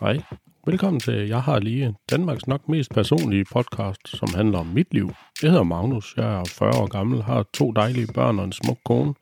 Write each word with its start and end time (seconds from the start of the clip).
Hej. 0.00 0.16
Velkommen 0.66 1.00
til 1.00 1.28
Jeg 1.28 1.42
har 1.42 1.58
lige 1.58 1.96
Danmarks 2.10 2.46
nok 2.46 2.68
mest 2.68 2.90
personlige 2.90 3.44
podcast, 3.52 4.08
som 4.08 4.28
handler 4.34 4.58
om 4.58 4.66
mit 4.66 4.94
liv. 4.94 5.08
Jeg 5.42 5.50
hedder 5.50 5.64
Magnus, 5.64 6.16
jeg 6.16 6.40
er 6.40 6.44
40 6.58 6.82
år 6.82 6.86
gammel, 6.86 7.22
har 7.22 7.42
to 7.42 7.72
dejlige 7.72 8.12
børn 8.14 8.38
og 8.38 8.44
en 8.44 8.52
smuk 8.52 8.78
kone. 8.84 9.14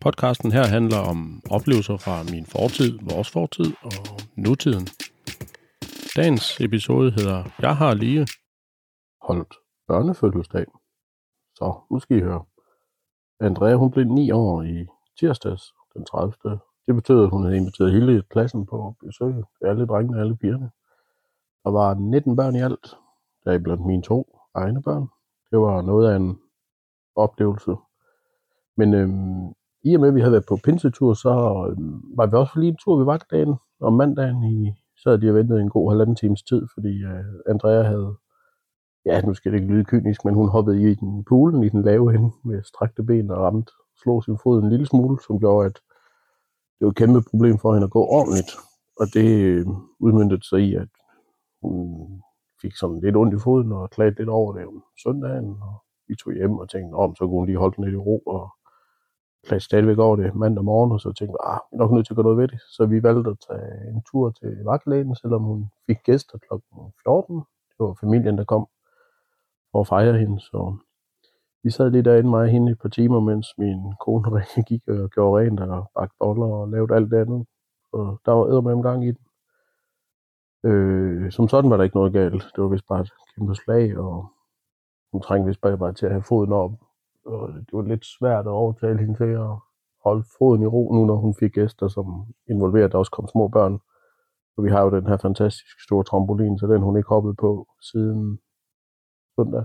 Podcasten 0.00 0.52
her 0.52 0.66
handler 0.66 0.98
om 0.98 1.42
oplevelser 1.50 1.96
fra 1.96 2.22
min 2.32 2.46
fortid, 2.46 2.98
vores 3.10 3.30
fortid 3.30 3.72
og 3.82 4.20
nutiden. 4.36 4.86
Dagens 6.16 6.60
episode 6.60 7.10
hedder 7.10 7.44
Jeg 7.60 7.76
har 7.76 7.94
lige 7.94 8.26
holdt 9.22 9.54
børnefødselsdag. 9.88 10.66
Så 11.58 11.66
nu 11.90 11.98
skal 11.98 12.16
I 12.16 12.20
høre. 12.20 12.44
Andrea 13.40 13.74
hun 13.74 13.90
blev 13.90 14.04
9 14.04 14.30
år 14.30 14.62
i 14.62 14.86
tirsdags 15.18 15.62
den 15.94 16.04
30. 16.04 16.58
Det 16.86 16.94
betød, 16.94 17.24
at 17.24 17.30
hun 17.30 17.42
havde 17.42 17.56
inviteret 17.56 17.92
hele 17.92 18.22
klassen 18.30 18.66
på 18.66 18.94
besøg. 19.00 19.34
Alle 19.60 19.86
drengene 19.86 20.16
og 20.16 20.20
alle 20.20 20.36
pigerne. 20.36 20.70
Der 21.64 21.70
var 21.70 21.94
19 21.94 22.36
børn 22.36 22.56
i 22.56 22.60
alt. 22.60 22.96
Der 23.44 23.58
blandt 23.58 23.86
mine 23.86 24.02
to 24.02 24.38
egne 24.54 24.82
børn. 24.82 25.08
Det 25.50 25.58
var 25.58 25.82
noget 25.82 26.12
af 26.12 26.16
en 26.16 26.38
oplevelse. 27.16 27.76
Men 28.76 28.94
øhm, 28.94 29.48
i 29.84 29.94
og 29.94 30.00
med, 30.00 30.08
at 30.08 30.14
vi 30.14 30.20
havde 30.20 30.32
været 30.32 30.46
på 30.48 30.58
pinsetur, 30.64 31.14
så 31.14 31.30
øhm, 31.70 32.02
var 32.16 32.26
vi 32.26 32.36
også 32.36 32.60
lige 32.60 32.70
en 32.70 32.76
tur 32.76 32.96
ved 32.96 33.04
vagtdagen 33.04 33.54
om 33.80 33.92
mandagen. 33.92 34.44
I, 34.44 34.72
så 34.96 35.08
havde 35.08 35.20
de 35.20 35.34
ventet 35.34 35.60
en 35.60 35.70
god 35.70 35.90
halvanden 35.90 36.16
times 36.16 36.42
tid, 36.42 36.62
fordi 36.74 37.02
øh, 37.02 37.24
Andrea 37.48 37.82
havde, 37.82 38.16
ja, 39.04 39.20
nu 39.20 39.34
skal 39.34 39.52
det 39.52 39.58
ikke 39.60 39.72
lyde 39.72 39.84
kynisk, 39.84 40.24
men 40.24 40.34
hun 40.34 40.48
hoppede 40.48 40.90
i 40.90 40.94
den 40.94 41.24
poolen 41.24 41.64
i 41.64 41.68
den 41.68 41.82
lave 41.82 42.14
ende 42.14 42.30
med 42.44 42.62
strakte 42.62 43.02
ben 43.02 43.30
og 43.30 43.38
ramt, 43.38 43.70
slog 44.02 44.24
sin 44.24 44.38
fod 44.42 44.62
en 44.62 44.70
lille 44.70 44.86
smule, 44.86 45.18
som 45.26 45.38
gjorde, 45.38 45.66
at 45.66 45.80
det 46.82 46.86
var 46.86 46.90
et 46.90 47.02
kæmpe 47.04 47.22
problem 47.30 47.58
for 47.58 47.72
hende 47.72 47.84
at 47.84 47.90
gå 47.90 48.02
ordentligt. 48.18 48.50
Og 49.00 49.06
det 49.14 49.28
øh, 49.50 49.66
udmyndte 50.00 50.38
sig 50.42 50.60
i, 50.60 50.74
at 50.74 50.88
hun 51.62 51.78
fik 52.62 52.74
sådan 52.76 53.00
lidt 53.00 53.16
ondt 53.16 53.34
i 53.34 53.38
foden 53.44 53.72
og 53.72 53.90
klagede 53.90 54.16
lidt 54.18 54.28
over 54.28 54.52
det 54.52 54.66
om 54.66 54.84
søndagen. 55.02 55.48
Og 55.66 55.74
vi 56.08 56.14
tog 56.16 56.32
hjem 56.32 56.58
og 56.58 56.70
tænkte, 56.70 56.94
om 56.94 57.16
så 57.16 57.24
kunne 57.24 57.38
hun 57.40 57.46
lige 57.46 57.58
holde 57.58 57.76
den 57.76 57.84
lidt 57.84 57.94
i 57.94 58.04
ro 58.08 58.18
og 58.18 58.50
klagede 59.46 59.64
stadigvæk 59.64 59.98
over 59.98 60.16
det 60.16 60.34
mandag 60.34 60.64
morgen, 60.64 60.92
og 60.92 61.00
så 61.00 61.12
tænkte 61.12 61.32
vi, 61.32 61.38
ah, 61.52 61.60
vi 61.70 61.74
er 61.76 61.78
nok 61.78 61.92
nødt 61.92 62.06
til 62.06 62.12
at 62.12 62.16
gøre 62.16 62.28
noget 62.28 62.38
ved 62.38 62.48
det. 62.48 62.60
Så 62.76 62.86
vi 62.86 63.02
valgte 63.02 63.30
at 63.30 63.40
tage 63.48 63.90
en 63.90 64.02
tur 64.10 64.30
til 64.30 64.50
vagtlægen, 64.64 65.16
selvom 65.16 65.42
hun 65.42 65.70
fik 65.86 65.98
gæster 66.04 66.38
kl. 66.38 66.52
14. 67.02 67.36
Det 67.70 67.78
var 67.78 67.94
familien, 68.00 68.38
der 68.38 68.44
kom 68.44 68.66
for 69.72 69.80
at 69.80 69.88
fejre 69.88 70.18
hende, 70.18 70.40
så 70.40 70.76
vi 71.62 71.70
sad 71.70 71.90
lige 71.90 72.02
derinde, 72.02 72.30
mig 72.30 72.40
og 72.40 72.48
hende, 72.48 72.72
et 72.72 72.78
par 72.78 72.88
timer, 72.88 73.20
mens 73.20 73.46
min 73.58 73.94
kone 74.00 74.42
gik 74.68 74.88
og 74.88 75.10
gjorde 75.10 75.40
rent 75.40 75.60
og 75.60 75.90
bagte 75.94 76.16
boller 76.18 76.46
og 76.46 76.68
lavede 76.68 76.94
alt 76.94 77.10
det 77.10 77.16
andet. 77.16 77.46
Og 77.92 78.20
der 78.24 78.32
var 78.32 78.60
med 78.60 78.82
gang 78.82 79.06
i 79.06 79.12
den. 79.12 79.24
Øh, 80.64 81.32
som 81.32 81.48
sådan 81.48 81.70
var 81.70 81.76
der 81.76 81.84
ikke 81.84 81.96
noget 81.96 82.12
galt. 82.12 82.42
Det 82.54 82.62
var 82.62 82.68
vist 82.68 82.88
bare 82.88 83.00
et 83.00 83.10
kæmpe 83.34 83.54
slag, 83.54 83.98
og 83.98 84.26
hun 85.12 85.22
trængte 85.22 85.46
vist 85.46 85.60
bare, 85.60 85.78
bare 85.78 85.92
til 85.92 86.06
at 86.06 86.12
have 86.12 86.22
foden 86.22 86.52
op. 86.52 86.72
Og 87.26 87.48
det 87.54 87.72
var 87.72 87.82
lidt 87.82 88.04
svært 88.18 88.46
at 88.46 88.50
overtale 88.50 88.98
hende 88.98 89.14
til 89.14 89.32
at 89.44 89.50
holde 90.04 90.24
foden 90.38 90.62
i 90.62 90.66
ro 90.66 90.92
nu, 90.94 91.04
når 91.04 91.16
hun 91.16 91.34
fik 91.40 91.52
gæster, 91.52 91.88
som 91.88 92.06
involverede, 92.50 92.84
at 92.84 92.92
der 92.92 92.98
også 92.98 93.10
kom 93.10 93.28
små 93.28 93.48
børn. 93.48 93.80
Og 94.56 94.64
vi 94.64 94.70
har 94.70 94.82
jo 94.82 94.90
den 94.90 95.06
her 95.06 95.16
fantastiske 95.16 95.82
store 95.82 96.04
trampolin, 96.04 96.58
så 96.58 96.66
den 96.66 96.82
hun 96.82 96.96
ikke 96.96 97.08
hoppet 97.08 97.36
på 97.36 97.66
siden 97.80 98.38
søndag. 99.36 99.64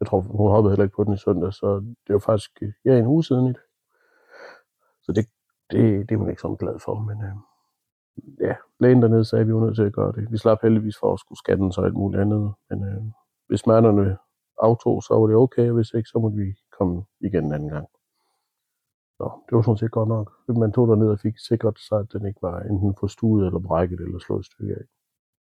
Jeg 0.00 0.06
tror, 0.06 0.20
hun 0.20 0.50
hoppede 0.50 0.72
heller 0.72 0.84
ikke 0.84 0.96
på 0.96 1.04
den 1.04 1.14
i 1.14 1.16
søndag, 1.16 1.52
så 1.52 1.94
det 2.06 2.12
var 2.12 2.18
faktisk 2.18 2.50
øh, 2.62 2.72
ja, 2.84 2.98
en 2.98 3.06
uge 3.06 3.24
siden 3.24 3.46
i 3.46 3.52
dag. 3.52 3.62
Så 5.02 5.12
det, 5.12 5.26
det, 5.70 6.08
det 6.08 6.14
er 6.14 6.18
hun 6.18 6.30
ikke 6.30 6.42
sådan 6.42 6.56
glad 6.56 6.78
for, 6.78 6.94
men 6.94 7.22
øh, 7.22 7.36
ja, 8.40 8.54
lægen 8.80 9.02
dernede 9.02 9.24
sagde, 9.24 9.40
at 9.40 9.48
vi 9.48 9.54
var 9.54 9.60
nødt 9.60 9.76
til 9.76 9.82
at 9.82 9.92
gøre 9.92 10.12
det. 10.12 10.32
Vi 10.32 10.38
slap 10.38 10.58
heldigvis 10.62 10.98
for 11.00 11.12
at 11.12 11.20
skulle 11.20 11.38
skatte 11.38 11.62
den 11.62 11.72
så 11.72 11.80
alt 11.80 11.94
muligt 11.94 12.22
andet, 12.22 12.54
men 12.70 12.84
øh, 12.84 13.02
hvis 13.48 13.60
smerterne 13.60 14.18
aftog, 14.58 15.02
så 15.02 15.14
var 15.14 15.26
det 15.26 15.36
okay, 15.36 15.68
og 15.68 15.74
hvis 15.74 15.92
ikke, 15.94 16.08
så 16.08 16.18
måtte 16.18 16.36
vi 16.36 16.54
komme 16.78 17.04
igen 17.20 17.44
en 17.44 17.52
anden 17.52 17.68
gang. 17.68 17.88
Så 19.16 19.30
det 19.46 19.56
var 19.56 19.62
sådan 19.62 19.76
set 19.76 19.90
godt 19.90 20.08
nok. 20.08 20.32
Man 20.48 20.72
tog 20.72 20.98
ned 20.98 21.08
og 21.08 21.18
fik 21.18 21.38
sikret 21.38 21.78
sig, 21.78 21.98
at 21.98 22.12
den 22.12 22.26
ikke 22.26 22.42
var 22.42 22.60
enten 22.60 22.94
forstuet 23.00 23.46
eller 23.46 23.60
brækket 23.60 24.00
eller 24.00 24.18
slået 24.18 24.40
et 24.40 24.46
stykke 24.46 24.74
af. 24.74 24.84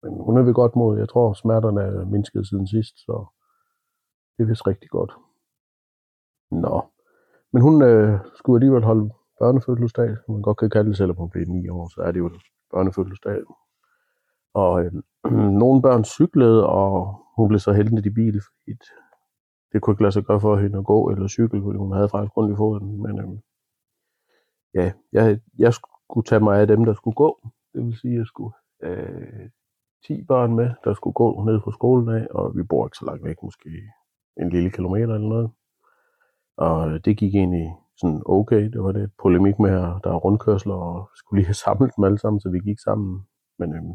Men 0.02 0.12
hun 0.26 0.36
er 0.38 0.42
ved 0.42 0.54
godt 0.54 0.76
mod. 0.76 0.98
Jeg 0.98 1.08
tror, 1.08 1.32
smerterne 1.32 1.80
er 1.80 2.04
mindsket 2.04 2.46
siden 2.46 2.66
sidst, 2.66 2.94
så 3.06 3.26
det 4.40 4.46
er 4.46 4.48
vist 4.48 4.66
rigtig 4.66 4.90
godt. 4.90 5.12
Nå. 6.50 6.82
Men 7.52 7.62
hun 7.62 7.82
øh, 7.82 8.18
skulle 8.34 8.56
alligevel 8.56 8.84
holde 8.84 9.10
børnefødselsdag, 9.38 10.16
man 10.28 10.42
godt 10.42 10.58
kan 10.58 10.70
kalde 10.70 10.88
det, 10.88 10.96
selvom 10.96 11.16
hun 11.16 11.30
bliver 11.30 11.46
9 11.46 11.68
år, 11.68 11.88
så 11.88 12.00
er 12.02 12.12
det 12.12 12.18
jo 12.18 12.30
børnefødselsdag. 12.70 13.42
Og 14.54 14.84
øh, 14.84 14.92
nogle 15.62 15.82
børn 15.82 16.04
cyklede, 16.04 16.66
og 16.66 17.16
hun 17.36 17.48
blev 17.48 17.58
så 17.58 17.72
heldig 17.72 18.06
i 18.06 18.10
bil, 18.10 18.40
fordi 18.48 18.78
det 19.72 19.82
kunne 19.82 19.92
ikke 19.92 20.02
lade 20.02 20.12
sig 20.12 20.24
gøre 20.24 20.40
for 20.40 20.56
hende 20.56 20.78
at 20.78 20.84
gå 20.84 21.10
eller 21.10 21.28
cykle, 21.28 21.62
fordi 21.62 21.78
hun 21.78 21.92
havde 21.92 22.08
faktisk 22.08 22.36
rundt 22.36 22.52
i 22.52 22.56
foden. 22.56 23.02
Men 23.02 23.18
øh, 23.18 23.38
ja, 24.74 24.92
jeg, 25.12 25.40
jeg 25.58 25.72
skulle 25.74 26.24
tage 26.24 26.44
mig 26.44 26.60
af 26.60 26.66
dem, 26.66 26.84
der 26.84 26.94
skulle 26.94 27.14
gå. 27.14 27.48
Det 27.74 27.84
vil 27.84 27.96
sige, 27.96 28.14
at 28.14 28.18
jeg 28.18 28.26
skulle 28.26 28.54
øh, 28.82 29.50
10 30.06 30.24
børn 30.24 30.54
med, 30.54 30.70
der 30.84 30.94
skulle 30.94 31.14
gå 31.14 31.44
ned 31.44 31.60
fra 31.60 31.72
skolen 31.72 32.08
af, 32.08 32.26
og 32.30 32.56
vi 32.56 32.62
bor 32.62 32.86
ikke 32.86 32.96
så 32.96 33.04
langt 33.04 33.24
væk, 33.24 33.36
måske 33.42 33.70
en 34.36 34.50
lille 34.50 34.70
kilometer 34.70 35.14
eller 35.14 35.28
noget. 35.28 35.50
Og 36.56 36.90
øh, 36.90 37.00
det 37.04 37.16
gik 37.16 37.34
egentlig 37.34 37.76
sådan 37.96 38.22
okay. 38.26 38.62
Det 38.72 38.82
var 38.82 38.92
det 38.92 39.10
polemik 39.22 39.58
med, 39.58 39.70
at 39.70 40.00
der 40.04 40.10
er 40.10 40.16
rundkørsler, 40.24 40.74
og 40.74 41.10
skulle 41.14 41.38
lige 41.38 41.46
have 41.46 41.62
samlet 41.64 41.90
dem 41.96 42.04
alle 42.04 42.18
sammen, 42.18 42.40
så 42.40 42.50
vi 42.50 42.58
gik 42.58 42.78
sammen. 42.78 43.26
Men 43.58 43.74
øhm, 43.74 43.94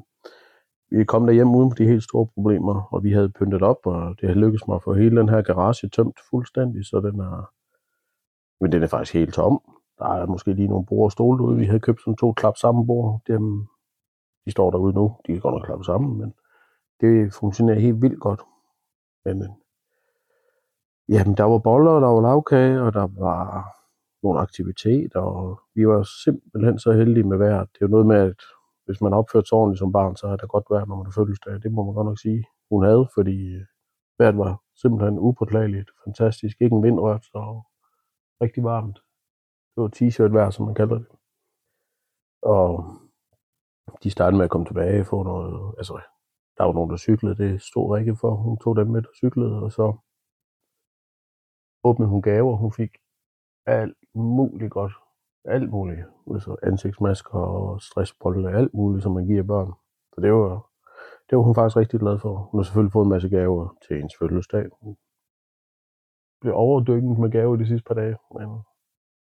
vi 0.91 1.03
kom 1.03 1.29
hjem 1.29 1.55
uden 1.55 1.71
de 1.77 1.87
helt 1.87 2.03
store 2.03 2.27
problemer, 2.33 2.93
og 2.93 3.03
vi 3.03 3.11
havde 3.11 3.29
pyntet 3.29 3.61
op, 3.61 3.85
og 3.85 4.15
det 4.21 4.29
havde 4.29 4.39
lykkedes 4.39 4.67
mig 4.67 4.75
at 4.75 4.83
få 4.83 4.93
hele 4.93 5.17
den 5.17 5.29
her 5.29 5.41
garage 5.41 5.89
tømt 5.89 6.19
fuldstændig, 6.29 6.85
så 6.85 6.99
den 6.99 7.19
er, 7.19 7.51
men 8.61 8.71
den 8.71 8.83
er 8.83 8.87
faktisk 8.87 9.13
helt 9.13 9.33
tom. 9.33 9.61
Der 9.99 10.05
er 10.05 10.25
måske 10.25 10.53
lige 10.53 10.67
nogle 10.67 10.85
bord 10.85 11.05
og 11.05 11.11
stole 11.11 11.37
derude. 11.37 11.57
Vi 11.57 11.65
havde 11.65 11.79
købt 11.79 12.01
sådan 12.01 12.15
to 12.15 12.33
klap 12.33 12.57
sammen 12.57 12.87
bord. 12.87 13.21
Dem, 13.27 13.67
de 14.45 14.51
står 14.51 14.71
derude 14.71 14.93
nu. 14.93 15.15
De 15.27 15.31
kan 15.31 15.41
godt 15.41 15.55
nok 15.55 15.65
klappe 15.65 15.83
sammen, 15.83 16.17
men 16.17 16.33
det 17.01 17.33
fungerer 17.33 17.79
helt 17.79 18.01
vildt 18.01 18.19
godt. 18.19 18.41
Men 19.25 19.41
øhm, 19.43 19.51
Jamen, 21.09 21.37
der 21.37 21.43
var 21.43 21.59
boller, 21.59 21.91
og 21.91 22.01
der 22.01 22.07
var 22.07 22.21
lavkage, 22.21 22.81
og 22.81 22.93
der 22.93 23.07
var 23.25 23.75
nogle 24.23 24.39
aktiviteter, 24.39 25.19
og 25.19 25.61
vi 25.75 25.87
var 25.87 26.03
simpelthen 26.23 26.79
så 26.79 26.91
heldige 26.91 27.23
med 27.23 27.37
vejret. 27.37 27.69
Det 27.73 27.81
er 27.81 27.85
jo 27.85 27.91
noget 27.91 28.05
med, 28.05 28.15
at 28.15 28.41
hvis 28.85 29.01
man 29.01 29.13
opførte 29.13 29.47
sig 29.47 29.57
ordentligt 29.57 29.79
som 29.79 29.91
barn, 29.91 30.15
så 30.15 30.27
er 30.27 30.35
det 30.35 30.49
godt 30.49 30.65
vejr, 30.69 30.85
når 30.85 30.95
man 30.95 31.05
har 31.05 31.11
fødselsdag. 31.11 31.53
Det 31.63 31.71
må 31.71 31.83
man 31.83 31.93
godt 31.93 32.07
nok 32.07 32.19
sige, 32.19 32.43
hun 32.71 32.83
havde, 32.83 33.07
fordi 33.15 33.37
øh, 33.55 33.65
vejret 34.19 34.37
var 34.37 34.61
simpelthen 34.81 35.19
upåklageligt, 35.19 35.89
fantastisk. 36.05 36.61
Ikke 36.61 36.75
en 36.75 36.83
vindrørt, 36.83 37.25
så 37.25 37.61
rigtig 38.41 38.63
varmt. 38.63 38.97
Det 39.75 39.81
var 39.83 39.91
t-shirt 39.95 40.33
vejr, 40.33 40.49
som 40.49 40.65
man 40.65 40.75
kalder 40.75 40.97
det. 40.97 41.07
Og 42.41 42.85
de 44.03 44.11
startede 44.11 44.37
med 44.37 44.45
at 44.45 44.51
komme 44.51 44.67
tilbage 44.67 44.99
og 45.01 45.05
få 45.05 45.23
noget, 45.23 45.75
altså, 45.77 45.93
der 46.57 46.63
var 46.63 46.73
nogen, 46.73 46.91
der 46.91 46.97
cyklede, 46.97 47.35
det 47.35 47.61
stod 47.61 47.95
Rikke 47.95 48.15
for. 48.15 48.35
Hun 48.35 48.57
tog 48.57 48.75
dem 48.75 48.87
med, 48.87 49.01
der 49.01 49.13
cyklede, 49.21 49.61
og 49.63 49.71
så 49.71 49.97
åbnede 51.87 52.09
hun 52.09 52.21
gaver. 52.21 52.55
Hun 52.55 52.71
fik 52.71 52.91
alt 53.65 53.97
muligt 54.13 54.71
godt. 54.71 54.93
Alt 55.45 55.69
muligt. 55.69 56.05
Altså 56.31 56.55
ansigtsmasker 56.63 57.39
og 57.39 57.81
stressbolle, 57.81 58.57
alt 58.57 58.73
muligt, 58.73 59.03
som 59.03 59.11
man 59.11 59.25
giver 59.25 59.43
børn. 59.43 59.71
Så 60.13 60.21
det 60.21 60.33
var, 60.33 60.69
det 61.29 61.37
var 61.37 61.43
hun 61.43 61.55
faktisk 61.55 61.77
rigtig 61.77 61.99
glad 61.99 62.19
for. 62.19 62.35
Hun 62.49 62.59
har 62.59 62.63
selvfølgelig 62.63 62.91
fået 62.91 63.05
en 63.05 63.09
masse 63.09 63.29
gaver 63.29 63.77
til 63.87 63.95
hendes 63.97 64.13
fødselsdag. 64.19 64.65
Hun 64.81 64.97
blev 66.41 66.53
overdykket 66.55 67.19
med 67.19 67.31
gaver 67.31 67.55
de 67.55 67.67
sidste 67.67 67.87
par 67.87 67.95
dage, 67.95 68.17
men 68.35 68.47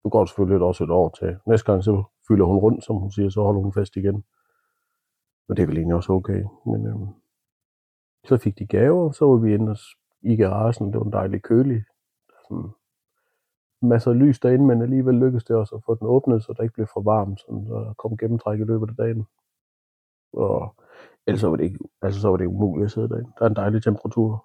nu 0.05 0.11
går 0.11 0.21
det 0.21 0.29
selvfølgelig 0.29 0.67
også 0.67 0.85
et 0.85 0.91
år 0.91 1.09
til. 1.09 1.39
Næste 1.47 1.73
gang 1.73 1.85
så 1.85 2.05
fylder 2.29 2.45
hun 2.45 2.59
rundt, 2.59 2.85
som 2.85 2.97
hun 2.97 3.11
siger, 3.11 3.29
så 3.31 3.43
holder 3.43 3.61
hun 3.61 3.73
fest 3.73 3.97
igen. 3.97 4.25
Men 5.49 5.57
det 5.57 5.63
er 5.63 5.67
vel 5.67 5.77
egentlig 5.77 5.97
også 5.97 6.13
okay. 6.13 6.45
Men 6.67 6.87
øhm, 6.87 7.09
så 8.29 8.37
fik 8.37 8.59
de 8.59 8.67
gaver, 8.67 9.11
så 9.11 9.27
var 9.27 9.37
vi 9.37 9.55
inde 9.55 9.77
i 10.23 10.37
garagen. 10.37 10.93
Det 10.93 10.99
var 10.99 11.07
en 11.07 11.13
dejlig 11.13 11.43
kølig 11.43 11.85
sådan 12.49 12.71
masser 13.83 14.11
af 14.11 14.19
lys 14.19 14.41
derinde, 14.41 14.65
men 14.65 14.83
alligevel 14.83 15.15
lykkedes 15.15 15.45
det 15.45 15.57
også 15.57 15.75
at 15.75 15.83
få 15.87 15.95
den 15.95 16.07
åbnet, 16.07 16.43
så 16.43 16.53
der 16.57 16.63
ikke 16.63 16.75
blev 16.75 16.87
for 16.87 17.01
varmt, 17.01 17.41
så 17.41 17.85
der 17.87 17.95
kom 17.95 18.17
gennemtræk 18.17 18.61
i 18.61 18.65
løbet 18.65 18.89
af 18.89 18.97
dagen. 18.97 19.27
Og 20.33 20.75
ellers 21.27 21.41
så 21.41 21.49
var 21.49 21.57
det, 21.57 21.65
ikke, 21.65 21.79
altså 22.03 22.21
så 22.21 22.29
var 22.29 22.37
det 22.37 22.47
umuligt 22.47 22.85
at 22.85 22.91
sidde 22.91 23.09
derinde. 23.09 23.33
Der 23.39 23.45
er 23.45 23.49
en 23.49 23.57
dejlig 23.57 23.83
temperatur. 23.83 24.45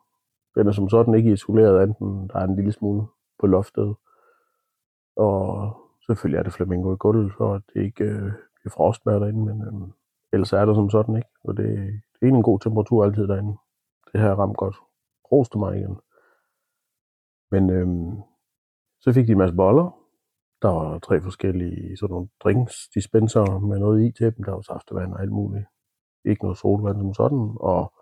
Den 0.56 0.68
er 0.68 0.71
som 0.71 0.89
sådan 0.89 1.13
ikke 1.15 1.31
isoleret, 1.31 1.83
enten 1.83 2.27
der 2.27 2.39
er 2.39 2.44
en 2.44 2.56
lille 2.56 2.71
smule 2.71 3.07
på 3.39 3.48
loftet. 3.48 3.95
Og 5.15 5.74
selvfølgelig 6.07 6.39
er 6.39 6.44
det 6.44 6.53
flamingo 6.53 6.94
i 6.94 6.98
gulvet, 6.98 7.33
for 7.38 7.53
at 7.53 7.62
det 7.74 7.81
ikke 7.81 8.03
øh, 8.03 8.31
bliver 8.56 8.71
frostmær 8.71 9.19
derinde, 9.19 9.45
men 9.45 9.62
øh, 9.62 9.89
ellers 10.33 10.53
er 10.53 10.65
det 10.65 10.75
som 10.75 10.89
sådan 10.89 11.15
ikke. 11.15 11.30
Og 11.44 11.57
det, 11.57 11.68
det 12.19 12.30
er 12.30 12.33
en 12.33 12.44
god 12.44 12.59
temperatur 12.59 13.06
altid 13.06 13.27
derinde. 13.27 13.57
Det 14.13 14.21
her 14.21 14.36
ramt 14.36 14.57
godt. 14.57 14.75
Roste 15.31 15.57
mig 15.57 15.77
igen. 15.77 15.98
Men 17.51 17.69
øhm, 17.69 18.12
så 19.00 19.13
fik 19.13 19.27
de 19.27 19.31
en 19.31 19.38
masse 19.38 19.56
boller. 19.56 19.98
Der 20.62 20.69
var 20.69 21.00
tre 21.00 21.21
forskellige 21.21 21.98
sådan 21.98 22.13
nogle 22.13 22.30
drinksdispenser 22.44 23.59
med 23.59 23.80
noget 23.80 24.07
i 24.07 24.12
til 24.12 24.36
dem. 24.36 24.44
Der 24.44 24.51
var 24.51 24.62
saftevand 24.62 25.13
og 25.13 25.21
alt 25.21 25.31
muligt. 25.31 25.65
ikke 26.25 26.44
noget 26.44 26.57
solvand 26.57 26.98
som 26.98 27.13
sådan, 27.13 27.56
og 27.59 27.94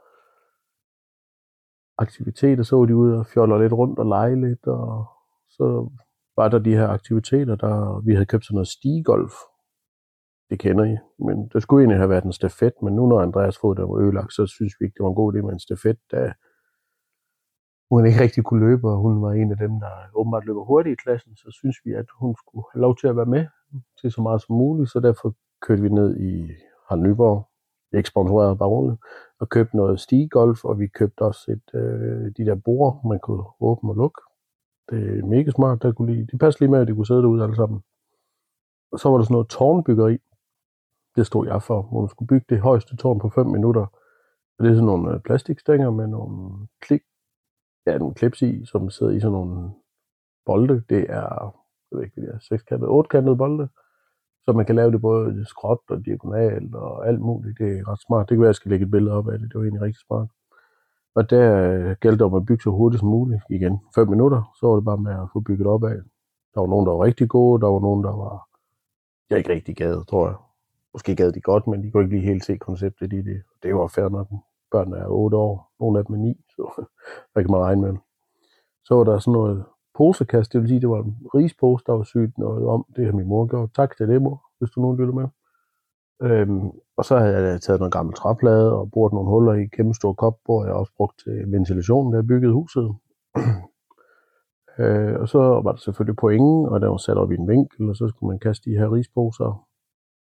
aktiviteter, 1.98 2.64
så 2.64 2.86
de 2.86 2.96
ud 2.96 3.12
og 3.12 3.26
fjoller 3.28 3.58
lidt 3.58 3.74
rundt 3.74 4.00
og 4.00 4.06
lege 4.06 4.42
lidt, 4.48 4.68
og 4.68 5.06
så 5.50 5.90
var 6.38 6.50
der 6.50 6.60
de 6.60 6.76
her 6.76 6.88
aktiviteter, 6.88 7.56
der 7.56 8.02
vi 8.06 8.14
havde 8.14 8.26
købt 8.26 8.46
sådan 8.46 8.56
noget 8.56 8.68
stigolf. 8.68 9.34
Det 10.50 10.60
kender 10.60 10.86
I, 10.86 10.98
men 11.26 11.48
det 11.54 11.62
skulle 11.64 11.82
egentlig 11.82 11.98
have 11.98 12.10
været 12.10 12.24
en 12.24 12.34
stafet, 12.34 12.74
men 12.84 12.96
nu 12.96 13.08
når 13.08 13.22
Andreas 13.22 13.58
fod 13.58 13.76
der 13.76 13.86
var 13.88 13.98
ødelagt, 14.04 14.34
så 14.34 14.46
synes 14.46 14.74
vi 14.80 14.86
ikke, 14.86 14.96
det 14.98 15.04
var 15.04 15.10
en 15.10 15.22
god 15.22 15.34
idé 15.34 15.42
med 15.42 15.54
en 15.54 15.60
stafet, 15.60 16.00
da 16.12 16.34
hun 17.90 18.06
ikke 18.06 18.22
rigtig 18.22 18.44
kunne 18.44 18.66
løbe, 18.68 18.90
og 18.90 18.98
hun 18.98 19.22
var 19.22 19.32
en 19.32 19.52
af 19.52 19.58
dem, 19.58 19.80
der 19.80 19.94
åbenbart 20.14 20.46
løber 20.46 20.64
hurtigt 20.64 20.94
i 20.94 21.04
klassen, 21.04 21.36
så 21.36 21.48
synes 21.52 21.78
vi, 21.86 21.92
at 21.94 22.06
hun 22.20 22.36
skulle 22.36 22.66
have 22.74 22.82
lov 22.82 22.98
til 22.98 23.08
at 23.08 23.16
være 23.16 23.26
med 23.26 23.46
til 24.02 24.12
så 24.12 24.22
meget 24.22 24.42
som 24.42 24.56
muligt, 24.56 24.92
så 24.92 25.00
derfor 25.00 25.36
kørte 25.62 25.82
vi 25.82 25.90
ned 25.90 26.18
i 26.20 26.52
Harald 26.88 27.04
Nyborg, 27.08 27.50
ikke 27.98 28.10
sponsoreret 28.10 28.58
bare 28.58 28.98
og 29.40 29.50
købte 29.50 29.78
noget 29.78 30.00
stigegolf, 30.00 30.66
og 30.66 30.80
vi 30.80 30.88
købte 30.88 31.22
også 31.22 31.52
et, 31.52 31.80
øh, 31.80 32.32
de 32.38 32.46
der 32.46 32.56
bord, 32.56 33.02
man 33.10 33.20
kunne 33.20 33.44
åbne 33.60 33.92
og 33.92 33.96
lukke. 33.96 34.22
Det 34.90 35.20
er 35.20 35.26
mega 35.26 35.52
smart, 35.52 35.82
der 35.82 35.92
kunne 35.92 36.14
lige, 36.14 36.28
de 36.32 36.38
passede 36.38 36.60
lige 36.60 36.72
med, 36.72 36.80
at 36.80 36.88
de 36.88 36.96
kunne 36.96 37.06
sidde 37.06 37.22
derude 37.22 37.44
alle 37.44 37.56
sammen. 37.56 37.82
Og 38.92 39.00
så 39.00 39.10
var 39.10 39.18
der 39.18 39.24
sådan 39.24 39.34
noget 39.34 39.50
tårnbyggeri, 39.50 40.18
det 41.16 41.26
stod 41.26 41.48
jeg 41.48 41.62
for, 41.62 41.82
hvor 41.82 42.02
man 42.02 42.10
skulle 42.10 42.28
bygge 42.28 42.46
det 42.50 42.60
højeste 42.60 42.96
tårn 42.96 43.20
på 43.20 43.30
5 43.30 43.46
minutter. 43.46 43.86
Og 44.58 44.66
det 44.66 44.70
er 44.72 44.76
sådan 44.76 44.86
nogle 44.86 45.14
øh, 45.14 45.20
plastikstænger 45.22 45.90
med 45.92 46.08
nogle 46.08 46.68
klik, 46.82 47.02
ja, 47.88 47.98
nogle 47.98 48.14
klips 48.14 48.42
i, 48.42 48.66
som 48.66 48.90
sidder 48.90 49.12
i 49.12 49.20
sådan 49.20 49.32
nogle 49.32 49.72
bolde. 50.46 50.84
Det 50.90 51.06
er, 51.10 51.54
jeg 51.92 51.98
ved 51.98 52.04
ikke, 52.04 52.22
det 52.22 52.30
er 52.30 52.40
sekskantede, 52.40 52.90
ottekantede 52.90 53.38
bolde. 53.38 53.68
Så 54.46 54.54
man 54.54 54.66
kan 54.66 54.76
lave 54.76 54.92
det 54.92 55.02
både 55.02 55.46
skråt 55.46 55.80
og 55.90 56.06
diagonalt 56.06 56.76
og 56.76 57.08
alt 57.08 57.22
muligt. 57.22 57.58
Det 57.58 57.80
er 57.80 57.92
ret 57.92 58.02
smart. 58.02 58.30
Det 58.30 58.36
kan 58.36 58.42
være, 58.42 58.48
at 58.48 58.54
jeg 58.54 58.56
skal 58.56 58.70
lægge 58.70 58.86
et 58.86 58.92
billede 58.92 59.16
op 59.16 59.30
af 59.30 59.40
det. 59.40 59.48
Det 59.50 59.56
var 59.56 59.64
egentlig 59.64 59.82
rigtig 59.82 60.02
smart. 60.08 60.30
Og 61.16 61.30
der 61.30 61.64
øh, 61.64 61.80
gælder 61.80 61.94
gældte 61.94 62.18
det 62.18 62.26
om 62.26 62.34
at 62.34 62.46
bygge 62.46 62.64
så 62.64 62.70
hurtigt 62.70 63.00
som 63.00 63.10
muligt. 63.10 63.42
Igen, 63.50 63.80
5 63.96 64.08
minutter, 64.08 64.54
så 64.60 64.68
var 64.68 64.76
det 64.76 64.86
bare 64.86 64.98
med 64.98 65.12
at 65.12 65.30
få 65.34 65.40
bygget 65.40 65.68
op 65.68 65.84
af. 65.84 65.98
Der 66.54 66.60
var 66.60 66.68
nogen, 66.68 66.86
der 66.86 66.92
var 66.92 67.04
rigtig 67.04 67.30
gode, 67.30 67.62
der 67.62 67.68
var 67.68 67.80
nogen, 67.80 68.04
der 68.04 68.16
var 68.16 68.50
jeg 69.30 69.38
ikke 69.38 69.54
rigtig 69.54 69.76
gad, 69.76 70.06
tror 70.06 70.28
jeg. 70.28 70.36
Måske 70.94 71.16
gad 71.16 71.32
de 71.32 71.42
godt, 71.42 71.68
men 71.68 71.84
de 71.84 71.92
kunne 71.92 72.04
ikke 72.04 72.16
lige 72.16 72.28
helt 72.28 72.46
se 72.46 72.58
konceptet 72.58 73.14
i 73.14 73.22
det. 73.22 73.44
Det 73.64 73.76
var 73.76 73.88
fair 73.88 74.10
nok. 74.10 74.28
Børnene 74.72 74.98
er 74.98 75.08
8 75.08 75.38
år, 75.38 75.72
nogle 75.80 76.00
af 76.00 76.06
dem 76.06 76.16
er 76.16 76.20
9, 76.20 76.34
så 76.50 76.86
hvad 77.34 77.44
kan 77.44 77.52
man 77.52 77.62
regne 77.62 77.82
med. 77.82 77.94
Så 78.86 78.96
var 78.96 79.04
der 79.04 79.20
sådan 79.20 79.34
noget 79.34 79.66
posekast, 79.98 80.54
det 80.54 80.62
vil 80.62 80.70
sige, 80.70 80.82
det 80.82 80.90
var 80.90 81.04
en 81.04 81.18
rispose, 81.36 81.84
der 81.88 81.94
var 81.94 82.04
sygt 82.04 82.38
noget 82.38 82.68
om. 82.68 82.86
Det 82.96 83.06
har 83.06 83.14
min 83.14 83.28
mor 83.28 83.46
gjort. 83.46 83.70
Tak 83.76 83.98
til 83.98 84.08
det, 84.08 84.22
mor, 84.22 84.44
hvis 84.60 84.70
du 84.70 84.82
nu 84.82 84.96
lytter 84.96 85.14
med. 85.14 85.28
Øhm, 86.22 86.70
og 86.98 87.06
så 87.06 87.18
havde 87.18 87.48
jeg 87.48 87.62
taget 87.62 87.80
noget 87.80 87.94
gammel 87.94 88.16
træplade 88.16 88.74
og 88.80 88.92
boret 88.92 89.14
nogle 89.14 89.30
huller 89.30 89.54
i 89.54 89.62
en 89.62 89.70
kæmpe 89.70 89.94
stor 89.94 90.14
kop, 90.14 90.38
hvor 90.46 90.66
jeg 90.66 90.74
også 90.74 90.92
brugt 90.98 91.20
til 91.24 91.52
ventilationen, 91.52 92.12
da 92.12 92.18
jeg 92.18 92.28
byggede 92.28 92.54
huset. 92.54 92.96
øh, 94.80 95.20
og 95.22 95.30
så 95.30 95.40
var 95.40 95.72
der 95.72 95.80
selvfølgelig 95.80 96.16
pointen, 96.16 96.66
og 96.66 96.82
der 96.82 96.88
var 96.88 96.98
sat 96.98 97.18
op 97.18 97.32
i 97.32 97.36
en 97.36 97.48
vinkel, 97.48 97.90
og 97.90 97.96
så 97.96 98.08
skulle 98.08 98.28
man 98.28 98.40
kaste 98.40 98.70
de 98.70 98.78
her 98.78 98.94
risposer 98.94 99.68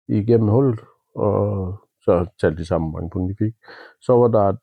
igennem 0.08 0.50
hullet, 0.50 0.80
og 1.16 1.74
så 2.02 2.26
talte 2.42 2.58
de 2.58 2.66
sammen, 2.66 2.90
hvor 2.90 3.00
mange 3.00 3.10
point 3.10 3.30
de 3.30 3.36
fik. 3.46 3.54
Så 4.02 4.14
var 4.14 4.28
der 4.28 4.54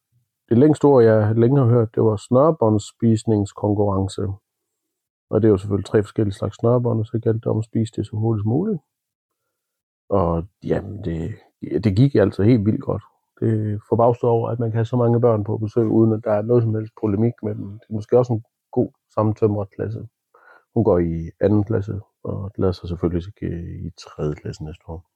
det 0.48 0.58
længste 0.58 0.84
ord, 0.84 1.04
jeg 1.04 1.34
længe 1.34 1.60
har 1.60 1.66
hørt, 1.66 1.94
det 1.94 2.02
var 2.02 2.16
snørbåndsspisningskonkurrence. 2.16 4.22
Og 5.30 5.42
det 5.42 5.48
er 5.48 5.50
jo 5.50 5.56
selvfølgelig 5.56 5.86
tre 5.86 6.02
forskellige 6.02 6.34
slags 6.34 6.56
snørbånd, 6.56 7.00
og 7.00 7.06
så 7.06 7.18
galt 7.18 7.44
det 7.44 7.46
om 7.46 7.58
at 7.58 7.64
spise 7.64 7.92
det 7.96 8.06
så 8.06 8.16
hurtigt 8.16 8.44
som 8.44 8.48
muligt. 8.48 8.80
Og 10.08 10.44
jamen, 10.64 11.04
det, 11.04 11.34
det 11.84 11.96
gik 11.96 12.14
altså 12.14 12.42
helt 12.42 12.66
vildt 12.66 12.82
godt. 12.82 13.02
Det 13.40 13.80
forbavste 13.88 14.24
over, 14.24 14.50
at 14.50 14.58
man 14.58 14.70
kan 14.70 14.76
have 14.76 14.84
så 14.84 14.96
mange 14.96 15.20
børn 15.20 15.44
på 15.44 15.58
besøg, 15.58 15.86
uden 15.86 16.12
at 16.12 16.20
der 16.24 16.32
er 16.32 16.42
noget 16.42 16.62
som 16.62 16.74
helst 16.74 16.92
polemik 17.00 17.32
med 17.42 17.54
dem. 17.54 17.70
Det 17.70 17.86
er 17.90 17.94
måske 17.94 18.18
også 18.18 18.32
en 18.32 18.44
god 18.72 18.88
sammentømret 19.14 19.70
klasse. 19.70 20.08
Hun 20.74 20.84
går 20.84 20.98
i 20.98 21.30
anden 21.40 21.64
klasse, 21.64 22.00
og 22.24 22.50
lader 22.58 22.72
sig 22.72 22.88
selvfølgelig 22.88 23.22
i 23.86 23.90
tredje 23.98 24.34
klasse 24.34 24.64
næste 24.64 24.84
år. 24.88 25.15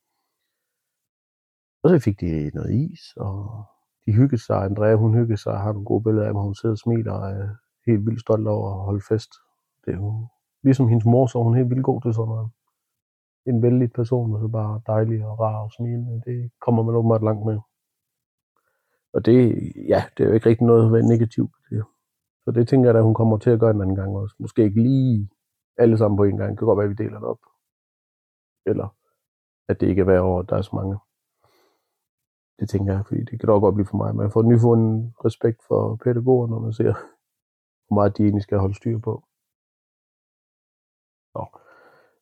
Og 1.82 1.90
så 1.90 1.98
fik 1.98 2.20
de 2.20 2.50
noget 2.54 2.72
is, 2.74 3.16
og 3.16 3.64
de 4.06 4.12
hyggede 4.12 4.42
sig. 4.42 4.56
Andrea, 4.64 4.94
hun 4.94 5.14
hyggede 5.14 5.36
sig 5.36 5.52
og 5.52 5.60
har 5.60 5.72
nogle 5.72 5.86
gode 5.86 6.02
billeder 6.04 6.26
af, 6.26 6.32
hvor 6.32 6.42
hun 6.42 6.54
sidder 6.54 6.74
og 6.74 6.78
smiler 6.78 7.12
og 7.12 7.30
er 7.30 7.48
helt 7.86 8.06
vildt 8.06 8.20
stolt 8.20 8.48
over 8.48 8.68
at 8.74 8.84
holde 8.84 9.04
fest. 9.08 9.32
Det 9.84 9.92
er 9.94 9.96
jo, 9.96 10.28
ligesom 10.62 10.88
hendes 10.88 11.04
mor, 11.04 11.26
så 11.26 11.38
er 11.38 11.42
hun 11.42 11.56
helt 11.56 11.70
vildt 11.70 11.84
god 11.84 12.02
til 12.02 12.14
sådan 12.14 12.28
noget. 12.28 12.50
En 13.46 13.62
vældig 13.62 13.92
person, 13.92 14.34
og 14.34 14.40
så 14.40 14.48
bare 14.48 14.80
dejlig 14.86 15.26
og 15.26 15.40
rar 15.40 15.62
og 15.62 15.72
smilende. 15.72 16.22
Det 16.26 16.50
kommer 16.60 16.82
man 16.82 16.94
åbenbart 16.94 17.22
langt 17.22 17.46
med. 17.46 17.58
Og 19.12 19.24
det, 19.26 19.36
ja, 19.88 20.02
det 20.16 20.22
er 20.22 20.28
jo 20.28 20.34
ikke 20.34 20.48
rigtig 20.48 20.66
noget 20.66 20.86
at 20.86 20.92
være 20.92 21.08
negativt 21.08 21.54
det. 21.70 21.84
Så 22.44 22.50
det 22.50 22.68
tænker 22.68 22.90
jeg, 22.90 22.98
at 22.98 23.04
hun 23.04 23.14
kommer 23.14 23.38
til 23.38 23.50
at 23.50 23.60
gøre 23.60 23.70
en 23.70 23.80
anden 23.80 23.96
gang 23.96 24.16
også. 24.16 24.36
Måske 24.38 24.62
ikke 24.62 24.82
lige 24.82 25.30
alle 25.76 25.98
sammen 25.98 26.16
på 26.16 26.24
en 26.24 26.36
gang. 26.36 26.50
Det 26.50 26.58
kan 26.58 26.66
godt 26.66 26.78
være, 26.78 26.90
at 26.90 26.98
vi 26.98 27.04
deler 27.04 27.18
det 27.18 27.28
op. 27.28 27.38
Eller 28.66 28.88
at 29.68 29.80
det 29.80 29.86
ikke 29.86 30.00
er 30.00 30.04
hver 30.04 30.20
år, 30.20 30.42
der 30.42 30.56
er 30.56 30.62
så 30.62 30.76
mange. 30.76 30.98
Det 32.60 32.68
tænker 32.68 32.92
jeg, 32.94 33.06
fordi 33.06 33.24
det 33.24 33.40
kan 33.40 33.48
dog 33.48 33.60
godt 33.60 33.74
blive 33.74 33.86
for 33.86 33.96
mig. 33.96 34.16
Man 34.16 34.30
får 34.30 34.42
nyfundet 34.42 35.12
respekt 35.24 35.60
for 35.68 35.96
pædagoger, 36.04 36.46
når 36.46 36.58
man 36.58 36.72
ser, 36.72 36.92
hvor 37.86 37.94
meget 37.94 38.16
de 38.16 38.22
egentlig 38.22 38.42
skal 38.42 38.58
holde 38.58 38.74
styr 38.74 38.98
på. 38.98 39.24
Nå. 41.34 41.46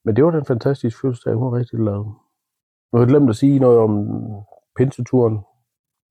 Men 0.04 0.16
det 0.16 0.24
var 0.24 0.30
den 0.30 0.44
fantastiske 0.44 1.00
fødselsdag, 1.00 1.34
hun 1.34 1.52
var 1.52 1.58
rigtig 1.58 1.78
glad. 1.78 1.98
Nu 2.88 2.94
har 2.94 2.98
jeg 2.98 3.08
glemt 3.08 3.30
at 3.30 3.36
sige 3.36 3.58
noget 3.58 3.78
om 3.78 3.92
pinseturen, 4.76 5.36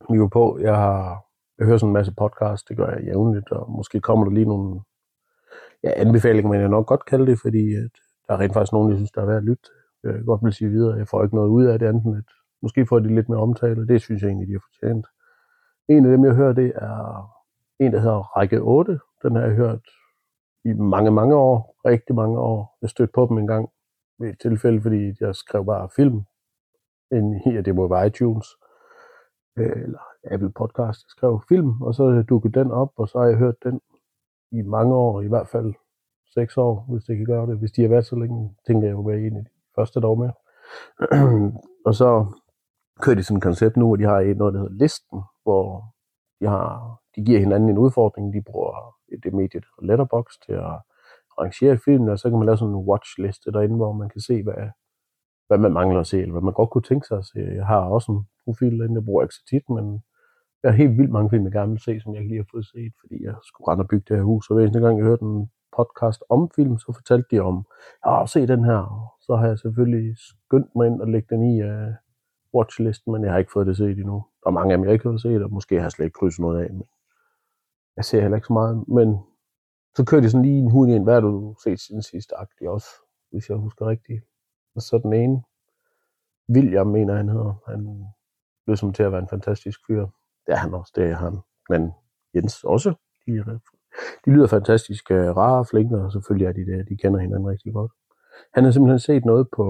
vi 0.09 0.19
var 0.19 0.27
på. 0.27 0.59
Jeg 0.59 0.75
har 0.75 1.27
jeg 1.57 1.65
hører 1.68 1.77
sådan 1.77 1.89
en 1.89 1.94
masse 1.94 2.13
podcast, 2.18 2.69
det 2.69 2.77
gør 2.77 2.89
jeg 2.91 3.03
jævnligt, 3.03 3.51
og 3.51 3.71
måske 3.71 4.00
kommer 4.00 4.25
der 4.25 4.33
lige 4.33 4.45
nogle 4.45 4.81
ja, 5.83 5.91
anbefalinger, 5.95 6.51
men 6.51 6.62
jeg 6.62 6.69
nok 6.69 6.88
godt 6.88 7.06
kalde 7.06 7.25
det, 7.25 7.39
fordi 7.39 7.75
at 7.75 7.91
der 8.27 8.33
er 8.33 8.39
rent 8.39 8.53
faktisk 8.53 8.74
nogen, 8.74 8.89
jeg 8.89 8.97
synes, 8.97 9.12
der 9.12 9.21
er 9.21 9.25
værd 9.25 9.38
at 9.38 9.44
lytte. 9.44 9.69
Jeg 10.03 10.25
godt 10.25 10.44
vil 10.44 10.53
sige 10.53 10.69
videre, 10.69 10.97
jeg 10.97 11.07
får 11.07 11.24
ikke 11.24 11.35
noget 11.35 11.50
ud 11.50 11.65
af 11.65 11.79
det 11.79 11.88
andet, 11.88 12.18
at 12.18 12.29
Måske 12.62 12.86
får 12.86 13.00
de 13.00 13.15
lidt 13.15 13.30
mere 13.30 13.39
omtale, 13.39 13.88
det 13.88 14.01
synes 14.01 14.21
jeg 14.21 14.27
egentlig, 14.27 14.48
de 14.48 14.54
har 14.54 14.65
fortjent. 14.68 15.07
En 15.89 16.06
af 16.06 16.12
dem, 16.12 16.25
jeg 16.25 16.33
hører, 16.33 16.54
det 16.54 16.71
er 16.75 17.33
en, 17.80 17.94
der 17.94 18.00
hedder 18.00 18.38
Række 18.38 18.59
8. 18.62 19.00
Den 19.24 19.36
har 19.36 19.42
jeg 19.42 19.56
hørt 19.56 19.86
i 20.65 20.74
mange, 20.74 21.12
mange 21.12 21.36
år. 21.36 21.75
Rigtig 21.86 22.15
mange 22.15 22.39
år. 22.39 22.77
Jeg 22.81 22.89
stødte 22.89 23.12
på 23.15 23.27
dem 23.30 23.38
en 23.38 23.48
gang 23.48 23.69
ved 24.19 24.30
et 24.30 24.39
tilfælde, 24.39 24.81
fordi 24.81 25.13
jeg 25.19 25.36
skrev 25.36 25.65
bare 25.65 25.89
film. 25.95 26.21
En, 27.12 27.42
ja, 27.45 27.62
det 27.62 27.75
må 27.75 27.88
være 27.88 28.07
iTunes 28.07 28.48
øh, 29.57 29.83
eller 29.83 30.00
Apple 30.31 30.51
Podcast. 30.51 31.00
Jeg 31.06 31.10
skrev 31.10 31.41
film, 31.50 31.81
og 31.81 31.96
så 31.96 32.24
dukkede 32.29 32.60
den 32.60 32.72
op, 32.72 32.91
og 32.96 33.10
så 33.10 33.20
har 33.20 33.25
jeg 33.25 33.38
hørt 33.38 33.63
den 33.63 33.81
i 34.51 34.62
mange 34.62 34.96
år, 34.96 35.22
i 35.22 35.27
hvert 35.27 35.48
fald 35.48 35.74
seks 36.34 36.58
år, 36.58 36.86
hvis 36.89 37.03
det 37.03 37.17
kan 37.17 37.25
gøre 37.25 37.48
det. 37.48 37.58
Hvis 37.58 37.72
de 37.72 37.81
har 37.81 37.89
været 37.89 38.05
så 38.05 38.15
længe, 38.15 38.55
tænker 38.67 38.88
jeg 38.88 38.93
jo 38.93 39.01
være 39.01 39.20
en 39.20 39.38
af 39.38 39.43
de 39.43 39.50
første 39.75 40.00
dog 40.00 40.20
med. 40.20 40.29
og 41.88 41.96
så 41.96 42.25
kører 43.01 43.16
de 43.16 43.24
sådan 43.24 43.38
et 43.38 43.44
koncept 43.44 43.77
nu, 43.77 43.86
hvor 43.88 43.96
de 43.96 44.04
har 44.04 44.36
noget, 44.36 44.54
der 44.54 44.60
hedder 44.60 44.74
listen, 44.84 45.22
hvor 45.44 45.84
de, 46.39 46.46
har, 46.48 47.00
de 47.16 47.22
giver 47.25 47.39
hinanden 47.39 47.70
en 47.70 47.77
udfordring. 47.77 48.34
De 48.34 48.42
bruger 48.42 48.96
det 49.24 49.34
medie 49.34 49.62
Letterbox 49.82 50.25
til 50.46 50.54
at 50.54 50.77
rangere 51.39 51.77
filmen, 51.86 52.10
og 52.10 52.20
så 52.20 52.30
kan 52.30 52.38
man 52.39 52.46
lave 52.46 52.58
sådan 52.58 52.75
en 52.75 52.88
watchliste 52.89 53.51
derinde, 53.51 53.75
hvor 53.75 53.92
man 53.92 54.10
kan 54.10 54.22
se, 54.22 54.44
hvad, 54.44 54.70
hvad 55.48 55.58
man 55.58 55.74
mangler 55.74 56.00
at 56.00 56.08
se, 56.08 56.22
eller 56.22 56.32
hvad 56.32 56.42
man 56.42 56.54
godt 56.54 56.70
kunne 56.70 56.89
tænke 56.89 57.08
sig 57.08 57.18
at 57.18 57.25
se. 57.25 57.39
Jeg 57.39 57.66
har 57.66 57.82
også 57.82 58.12
en 58.12 58.22
profil 58.46 58.80
derinde, 58.80 59.00
jeg 59.00 59.06
bruger 59.06 59.24
ikke 59.24 59.36
så 59.36 59.46
tit, 59.50 59.70
men 59.70 60.04
jeg 60.63 60.72
har 60.72 60.77
helt 60.77 60.98
vildt 60.98 61.12
mange 61.12 61.30
film, 61.30 61.44
jeg 61.44 61.51
gerne 61.51 61.72
vil 61.72 61.82
se, 61.82 62.00
som 62.00 62.13
jeg 62.13 62.22
ikke 62.22 62.32
lige 62.32 62.44
har 62.44 62.51
fået 62.51 62.66
set, 62.66 62.94
fordi 63.01 63.24
jeg 63.24 63.36
skulle 63.44 63.68
rende 63.68 63.82
og 63.82 63.88
bygge 63.88 64.06
det 64.08 64.18
her 64.18 64.24
hus. 64.24 64.50
Og 64.50 64.54
hver 64.54 64.63
eneste 64.63 64.80
gang, 64.80 64.98
jeg 64.98 65.06
hørte 65.06 65.25
en 65.25 65.50
podcast 65.77 66.24
om 66.30 66.50
film, 66.56 66.77
så 66.77 66.94
fortalte 67.00 67.27
de 67.32 67.39
om, 67.39 67.66
ja, 68.06 68.25
se 68.25 68.48
den 68.48 68.63
her. 68.63 68.82
Så 69.25 69.36
har 69.36 69.48
jeg 69.48 69.60
selvfølgelig 69.60 70.16
skyndt 70.18 70.72
mig 70.75 70.88
ind 70.88 71.01
og 71.01 71.08
lægge 71.08 71.27
den 71.36 71.44
i 71.54 71.54
uh, 71.63 71.94
watchlisten, 72.54 73.12
men 73.12 73.24
jeg 73.24 73.32
har 73.32 73.39
ikke 73.39 73.51
fået 73.51 73.68
det 73.68 73.77
set 73.77 73.98
endnu. 73.98 74.25
Der 74.44 74.48
er 74.50 74.54
mange 74.54 74.74
af 74.74 74.77
dem, 74.77 74.86
jeg 74.86 74.94
ikke 74.94 75.10
har 75.10 75.18
set, 75.18 75.44
og 75.44 75.51
måske 75.51 75.75
har 75.75 75.82
jeg 75.82 75.92
slet 75.92 76.06
ikke 76.06 76.20
krydset 76.20 76.39
noget 76.39 76.63
af. 76.63 76.74
Men 76.74 76.84
jeg 77.96 78.06
ser 78.06 78.22
heller 78.22 78.38
ikke 78.38 78.48
så 78.48 78.54
meget, 78.54 78.88
men 78.88 79.20
så 79.96 80.06
kører 80.06 80.22
de 80.22 80.30
sådan 80.30 80.46
lige 80.46 80.60
en 80.60 80.72
hund 80.72 80.92
ind. 80.92 81.04
Hvad 81.04 81.13
har 81.13 81.22
du 81.22 81.56
set 81.63 81.80
siden 81.80 82.01
sidste 82.01 82.36
agtig 82.38 82.70
også, 82.70 82.88
hvis 83.32 83.50
jeg 83.50 83.58
husker 83.58 83.86
rigtigt? 83.88 84.24
Og 84.75 84.82
så 84.82 85.00
den 85.04 85.13
ene, 85.13 85.44
William 86.56 86.88
mener 86.88 87.16
han 87.16 87.30
hedder, 87.30 87.54
han 87.68 88.06
lød 88.68 88.75
som 88.75 88.94
til 88.94 89.04
at 89.04 89.12
være 89.12 89.22
en 89.22 89.30
fantastisk 89.30 89.80
fyr. 89.88 90.06
Det 90.46 90.54
er 90.54 90.58
han 90.58 90.74
også, 90.74 90.94
det 90.96 91.04
er 91.04 91.16
han. 91.16 91.38
Men 91.70 91.92
Jens 92.36 92.63
også. 92.63 92.94
De, 93.25 93.60
de 94.25 94.32
lyder 94.32 94.48
fantastisk 94.48 95.12
øh, 95.12 95.38
rare 95.38 95.60
og 95.60 95.68
flinke, 95.68 95.98
og 95.98 96.12
selvfølgelig 96.12 96.48
er 96.48 96.51
de 96.51 96.66
det. 96.66 96.89
De 96.89 96.98
kender 96.98 97.20
hinanden 97.20 97.50
rigtig 97.50 97.74
godt. 97.74 97.92
Han 98.54 98.63
har 98.63 98.72
simpelthen 98.72 99.00
set 99.00 99.25
noget 99.25 99.48
på 99.56 99.66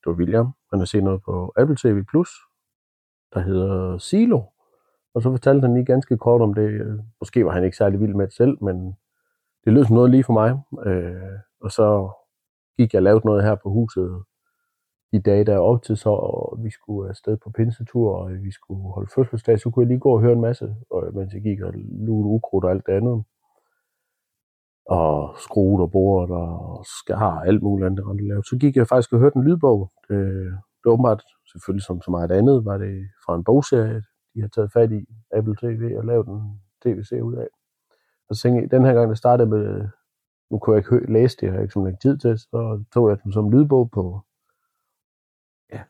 det 0.00 0.06
var 0.06 0.12
William. 0.12 0.52
Han 0.70 0.78
har 0.78 0.86
set 0.86 1.04
noget 1.04 1.22
på 1.22 1.52
Apple 1.56 1.76
TV+, 1.76 2.04
Plus, 2.10 2.30
der 3.34 3.40
hedder 3.40 3.98
Silo. 3.98 4.42
Og 5.14 5.22
så 5.22 5.30
fortalte 5.30 5.66
han 5.66 5.74
lige 5.74 5.86
ganske 5.86 6.18
kort 6.18 6.40
om 6.40 6.54
det. 6.54 7.00
Måske 7.20 7.44
var 7.44 7.52
han 7.52 7.64
ikke 7.64 7.76
særlig 7.76 8.00
vild 8.00 8.14
med 8.14 8.26
det 8.26 8.34
selv, 8.34 8.64
men 8.64 8.96
det 9.64 9.72
lød 9.72 9.84
som 9.84 9.94
noget 9.94 10.10
lige 10.10 10.24
for 10.24 10.32
mig. 10.32 10.50
Øh, 10.86 11.38
og 11.60 11.70
så 11.70 12.10
gik 12.76 12.92
jeg 12.92 12.98
og 12.98 13.02
lavede 13.02 13.26
noget 13.26 13.44
her 13.44 13.54
på 13.54 13.70
huset 13.70 14.22
de 15.12 15.20
dage, 15.20 15.44
der 15.44 15.54
er 15.54 15.58
op 15.58 15.82
til 15.82 15.96
så, 15.96 16.10
og 16.10 16.58
vi 16.64 16.70
skulle 16.70 17.08
afsted 17.08 17.36
på 17.36 17.50
pinsetur, 17.50 18.14
og 18.16 18.30
vi 18.42 18.50
skulle 18.50 18.92
holde 18.92 19.10
fødselsdag, 19.14 19.60
så 19.60 19.70
kunne 19.70 19.82
jeg 19.82 19.88
lige 19.88 20.00
gå 20.00 20.10
og 20.10 20.20
høre 20.20 20.32
en 20.32 20.40
masse, 20.40 20.74
og 20.90 21.14
mens 21.14 21.34
jeg 21.34 21.42
gik 21.42 21.60
og 21.60 21.72
lugte 21.74 22.28
ukrudt 22.28 22.64
og 22.64 22.70
alt 22.70 22.86
det 22.86 22.92
andet. 22.92 23.24
Og 24.88 25.34
skruet 25.38 25.82
og 25.82 25.90
bordet 25.90 26.36
og 26.36 26.84
skar 27.00 27.36
og 27.36 27.46
alt 27.46 27.62
muligt 27.62 27.86
andet, 27.86 28.04
der 28.04 28.28
lavede. 28.28 28.48
Så 28.48 28.56
gik 28.60 28.76
jeg 28.76 28.86
faktisk 28.88 29.12
og 29.12 29.18
hørte 29.18 29.36
en 29.36 29.44
lydbog. 29.44 29.90
Øh, 30.10 30.18
det, 30.18 30.52
det 30.52 30.84
var 30.84 30.92
åbenbart, 30.92 31.22
selvfølgelig 31.52 31.84
som 31.84 32.02
så 32.02 32.10
meget 32.10 32.30
andet, 32.30 32.64
var 32.64 32.78
det 32.78 33.08
fra 33.24 33.34
en 33.34 33.44
bogserie, 33.44 34.02
de 34.34 34.40
har 34.40 34.48
taget 34.48 34.72
fat 34.72 34.92
i 34.92 35.04
Apple 35.32 35.56
TV 35.56 35.94
og 35.98 36.04
lavet 36.04 36.26
en 36.26 36.60
tv-serie 36.82 37.24
ud 37.24 37.34
af. 37.34 37.48
Og 38.28 38.36
så 38.36 38.42
tænkte 38.42 38.62
jeg, 38.62 38.70
den 38.70 38.84
her 38.84 38.94
gang, 38.94 39.08
der 39.08 39.14
startede 39.14 39.48
med, 39.48 39.88
nu 40.50 40.58
kunne 40.58 40.76
jeg 40.76 40.92
ikke 40.92 41.12
læse 41.12 41.36
det, 41.36 41.46
jeg 41.46 41.52
har 41.52 41.60
ikke 41.60 41.74
sådan 41.74 41.96
tid 41.96 42.18
til, 42.18 42.38
så 42.38 42.84
tog 42.94 43.10
jeg 43.10 43.22
den 43.22 43.32
som 43.32 43.50
lydbog 43.50 43.90
på, 43.90 44.20
ja, 45.72 45.80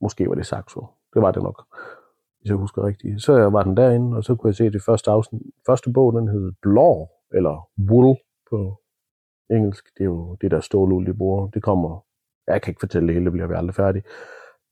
måske 0.00 0.28
var 0.28 0.34
det 0.34 0.46
Saxo. 0.46 0.86
Det 1.14 1.22
var 1.22 1.32
det 1.32 1.42
nok, 1.42 1.64
hvis 2.40 2.48
jeg 2.48 2.56
husker 2.56 2.86
rigtigt. 2.86 3.22
Så 3.22 3.48
var 3.50 3.62
den 3.62 3.76
derinde, 3.76 4.16
og 4.16 4.24
så 4.24 4.34
kunne 4.34 4.48
jeg 4.48 4.54
se 4.54 4.70
det 4.70 4.82
første 4.82 5.10
afsnit. 5.10 5.42
Første 5.66 5.92
bog, 5.92 6.12
den 6.12 6.28
hed 6.28 6.52
Blå, 6.62 7.08
eller 7.32 7.68
Wool 7.90 8.16
på 8.50 8.80
engelsk. 9.50 9.84
Det 9.98 10.00
er 10.00 10.04
jo 10.04 10.36
det 10.40 10.50
der 10.50 10.60
stålul, 10.60 11.06
de 11.06 11.14
bruger. 11.14 11.48
Det 11.48 11.62
kommer, 11.62 12.04
jeg 12.46 12.62
kan 12.62 12.70
ikke 12.70 12.80
fortælle 12.80 13.06
det 13.08 13.14
hele, 13.14 13.24
det 13.24 13.32
bliver 13.32 13.46
vi 13.46 13.54
aldrig 13.54 13.74
færdige. 13.74 14.02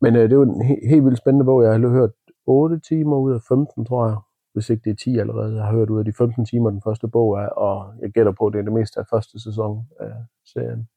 Men 0.01 0.17
øh, 0.17 0.31
det 0.31 0.39
var 0.39 0.45
en 0.45 0.63
he- 0.63 0.89
helt 0.89 1.05
vildt 1.05 1.19
spændende 1.19 1.45
bog. 1.45 1.63
Jeg 1.63 1.73
har 1.73 1.89
hørt 1.89 2.11
8 2.47 2.81
timer 2.81 3.17
ud 3.17 3.33
af 3.35 3.41
15, 3.49 3.85
tror 3.85 4.07
jeg. 4.09 4.17
Hvis 4.53 4.71
ikke 4.71 4.83
det 4.85 4.91
er 4.91 4.95
10 4.97 5.19
allerede. 5.19 5.57
Jeg 5.57 5.65
har 5.65 5.73
hørt 5.73 5.91
ud 5.91 5.99
af 5.99 6.05
de 6.05 6.13
15 6.13 6.45
timer, 6.47 6.71
den 6.71 6.83
første 6.85 7.09
bog 7.09 7.39
er, 7.39 7.49
og 7.49 7.95
jeg 8.01 8.11
gætter 8.11 8.33
på, 8.33 8.47
at 8.47 8.53
det 8.53 8.59
er 8.59 8.63
det 8.63 8.73
meste 8.73 9.01
af 9.01 9.07
første 9.11 9.41
sæson 9.43 9.89
af 10.01 10.13
serien. 10.45 10.89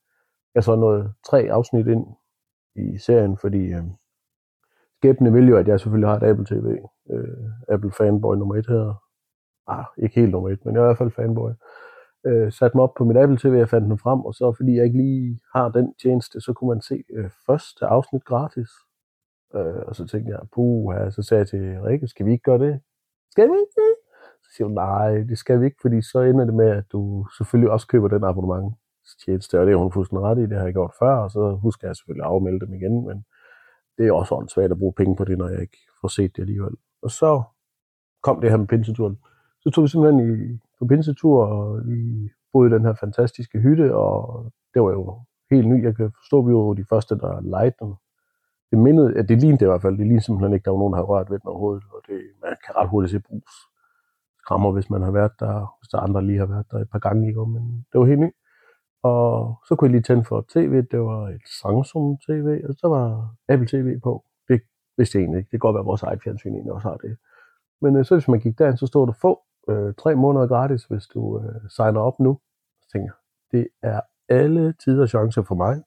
Jeg 0.55 0.63
så 0.63 0.75
nået 0.75 1.13
tre 1.29 1.39
afsnit 1.51 1.87
ind 1.87 2.05
i 2.75 2.97
serien, 2.97 3.37
fordi 3.37 3.73
øh, 3.73 3.83
skæbne 4.97 5.31
vil 5.33 5.47
jo, 5.47 5.57
at 5.57 5.67
jeg 5.67 5.79
selvfølgelig 5.79 6.09
har 6.09 6.17
et 6.17 6.23
Apple 6.23 6.45
TV. 6.45 6.77
Øh, 7.09 7.49
Apple 7.67 7.91
fanboy 7.91 8.35
nummer 8.35 8.55
et 8.55 8.67
her. 8.67 9.03
Ah, 9.67 9.85
ikke 9.97 10.15
helt 10.19 10.31
nummer 10.31 10.49
et, 10.49 10.65
men 10.65 10.75
jeg 10.75 10.79
er 10.81 10.85
i 10.85 10.87
hvert 10.87 10.97
fald 10.97 11.11
fanboy. 11.11 11.49
Øh, 11.49 11.55
Øh, 12.25 12.51
satte 12.51 12.77
mig 12.77 12.83
op 12.83 12.93
på 12.97 13.03
mit 13.03 13.17
Apple 13.17 13.37
TV, 13.37 13.53
jeg 13.57 13.69
fandt 13.69 13.89
den 13.89 13.97
frem, 13.97 14.19
og 14.19 14.33
så 14.33 14.53
fordi 14.57 14.75
jeg 14.75 14.85
ikke 14.85 14.97
lige 14.97 15.39
har 15.55 15.69
den 15.69 15.93
tjeneste, 16.01 16.41
så 16.41 16.53
kunne 16.53 16.67
man 16.67 16.81
se 16.81 17.03
øh, 17.13 17.29
første 17.45 17.85
afsnit 17.85 18.25
gratis. 18.25 18.69
Øh, 19.55 19.81
og 19.87 19.95
så 19.95 20.07
tænkte 20.07 20.31
jeg, 20.31 20.39
puh, 20.53 21.11
så 21.11 21.21
sagde 21.21 21.39
jeg 21.39 21.47
til 21.47 21.81
Rikke, 21.81 22.07
skal 22.07 22.25
vi 22.25 22.31
ikke 22.31 22.43
gøre 22.43 22.59
det? 22.59 22.79
Skal 23.31 23.47
vi 23.49 23.53
ikke 23.53 23.75
det? 23.75 23.93
Så 24.43 24.49
siger 24.55 24.67
hun, 24.67 24.75
nej, 24.75 25.11
det 25.29 25.37
skal 25.37 25.59
vi 25.59 25.65
ikke, 25.65 25.77
fordi 25.81 26.01
så 26.01 26.19
ender 26.21 26.45
det 26.45 26.53
med, 26.53 26.69
at 26.69 26.83
du 26.91 27.25
selvfølgelig 27.37 27.71
også 27.71 27.87
køber 27.87 28.07
den 28.07 28.23
abonnement 28.23 28.75
tjeneste, 29.25 29.59
og 29.59 29.65
det 29.65 29.71
er 29.73 29.77
hun 29.77 29.91
fuldstændig 29.91 30.23
ret 30.23 30.37
i, 30.37 30.41
det 30.41 30.57
har 30.57 30.63
jeg 30.63 30.73
gjort 30.73 30.93
før, 30.99 31.15
og 31.15 31.31
så 31.31 31.55
husker 31.55 31.87
jeg 31.87 31.95
selvfølgelig 31.95 32.25
at 32.25 32.31
afmelde 32.31 32.59
dem 32.59 32.73
igen, 32.73 33.07
men 33.07 33.25
det 33.97 34.07
er 34.07 34.13
også 34.13 34.35
åndssvagt 34.35 34.71
at 34.71 34.77
bruge 34.77 34.93
penge 34.93 35.15
på 35.15 35.25
det, 35.25 35.37
når 35.37 35.47
jeg 35.47 35.61
ikke 35.61 35.77
får 36.01 36.07
set 36.07 36.35
det 36.35 36.41
alligevel. 36.41 36.75
Og 37.01 37.11
så 37.11 37.41
kom 38.21 38.41
det 38.41 38.49
her 38.49 38.57
med 38.57 38.67
pinseturen. 38.67 39.19
Så 39.61 39.69
tog 39.69 39.83
vi 39.83 39.87
simpelthen 39.87 40.19
i, 40.29 40.59
på 40.79 40.85
pinsetur, 40.85 41.45
og 41.45 41.87
vi 41.87 42.29
boede 42.53 42.69
i 42.69 42.73
den 42.73 42.85
her 42.85 42.93
fantastiske 42.93 43.59
hytte, 43.59 43.95
og 43.95 44.45
det 44.73 44.81
var 44.81 44.91
jo 44.91 45.19
helt 45.51 45.67
ny. 45.67 45.83
Jeg 45.83 45.95
kan 45.95 46.11
forstå, 46.19 46.39
at 46.39 46.47
vi 46.47 46.53
var 46.53 46.73
de 46.73 46.85
første, 46.89 47.15
der 47.15 47.41
lejede 47.41 47.75
den 47.79 47.93
det 48.71 48.79
mindede, 48.79 49.17
at 49.17 49.29
det 49.29 49.37
lignede 49.41 49.59
det 49.59 49.65
i 49.65 49.71
hvert 49.71 49.81
fald, 49.81 49.97
det 49.97 50.07
lignede 50.07 50.25
simpelthen 50.25 50.53
ikke, 50.53 50.65
der 50.65 50.71
var 50.71 50.77
nogen, 50.77 50.93
der 50.93 50.97
havde 50.97 51.07
rørt 51.07 51.29
ved 51.29 51.39
den 51.39 51.47
overhovedet, 51.47 51.83
og 51.93 52.01
det, 52.07 52.21
man 52.41 52.55
kan 52.65 52.75
ret 52.75 52.89
hurtigt 52.89 53.11
se 53.11 53.19
brus 53.19 53.53
krammer, 54.47 54.71
hvis 54.71 54.89
man 54.89 55.01
har 55.01 55.11
været 55.11 55.31
der, 55.39 55.77
hvis 55.79 55.87
der 55.87 55.99
andre 55.99 56.25
lige 56.25 56.39
har 56.39 56.45
været 56.45 56.65
der 56.71 56.77
et 56.77 56.89
par 56.89 56.99
gange, 56.99 57.27
ikke? 57.27 57.45
men 57.45 57.85
det 57.91 57.99
var 57.99 58.05
helt 58.05 58.19
nyt. 58.19 58.33
Og 59.03 59.55
så 59.67 59.75
kunne 59.75 59.87
jeg 59.87 59.91
lige 59.91 60.07
tænde 60.09 60.23
for 60.23 60.45
tv, 60.53 60.73
det 60.91 60.99
var 60.99 61.21
et 61.27 61.47
Samsung 61.61 62.21
TV, 62.27 62.47
og 62.69 62.73
så 62.77 62.87
var 62.87 63.35
Apple 63.49 63.67
TV 63.67 63.99
på. 63.99 64.23
Det 64.47 64.61
vidste 64.97 65.17
jeg 65.17 65.21
egentlig 65.23 65.39
ikke, 65.39 65.51
det 65.51 65.57
kan 65.57 65.65
godt 65.67 65.73
være, 65.73 65.85
at 65.85 65.91
vores 65.91 66.03
eget 66.03 66.23
fjernsyn 66.23 66.53
egentlig 66.53 66.73
også 66.73 66.87
har 66.89 66.97
det. 66.97 67.17
Men 67.81 67.95
øh, 67.95 68.05
så 68.05 68.15
hvis 68.15 68.27
man 68.27 68.39
gik 68.39 68.59
derind, 68.59 68.77
så 68.77 68.87
stod 68.87 69.07
der 69.07 69.13
få 69.21 69.39
øh, 69.69 69.93
tre 69.93 70.15
måneder 70.15 70.47
gratis, 70.47 70.83
hvis 70.83 71.07
du 71.07 71.39
øh, 71.39 71.69
signer 71.69 71.99
op 71.99 72.19
nu. 72.19 72.39
Så 72.81 72.89
tænker 72.91 73.13
det 73.51 73.67
er 73.83 74.01
alle 74.29 74.73
tider 74.73 75.05
chancer 75.05 75.43
for 75.43 75.55
mig 75.55 75.83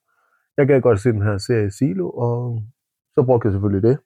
jeg 0.56 0.66
kan 0.66 0.80
godt 0.80 1.00
se 1.00 1.12
den 1.12 1.22
her 1.22 1.38
serie 1.38 1.70
Silo, 1.70 2.10
og 2.10 2.62
så 3.14 3.22
brugte 3.22 3.46
jeg 3.46 3.52
selvfølgelig 3.52 3.82
det, 3.90 3.98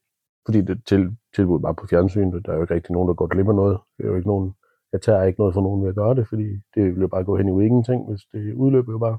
fordi 0.44 0.60
det 0.60 0.82
til, 0.86 1.16
tilbud 1.34 1.60
var 1.60 1.72
på 1.72 1.86
fjernsynet, 1.86 2.46
der 2.46 2.52
er 2.52 2.56
jo 2.56 2.62
ikke 2.62 2.74
rigtig 2.74 2.92
nogen, 2.92 3.08
der 3.08 3.14
går 3.14 3.26
glip 3.26 3.48
af 3.48 3.54
noget. 3.54 3.78
Det 3.96 4.04
er 4.04 4.08
jo 4.08 4.16
ikke 4.16 4.28
nogen, 4.28 4.54
jeg 4.92 5.02
tager 5.02 5.22
ikke 5.22 5.40
noget 5.40 5.54
fra 5.54 5.60
nogen 5.60 5.82
ved 5.82 5.88
at 5.88 5.94
gøre 5.94 6.14
det, 6.14 6.28
fordi 6.28 6.48
det 6.74 6.84
ville 6.84 7.00
jo 7.00 7.08
bare 7.08 7.24
gå 7.24 7.36
hen 7.36 7.48
i 7.48 7.64
ingenting, 7.66 8.08
hvis 8.08 8.22
det 8.32 8.54
udløber 8.54 8.92
jo 8.92 8.98
bare. 8.98 9.18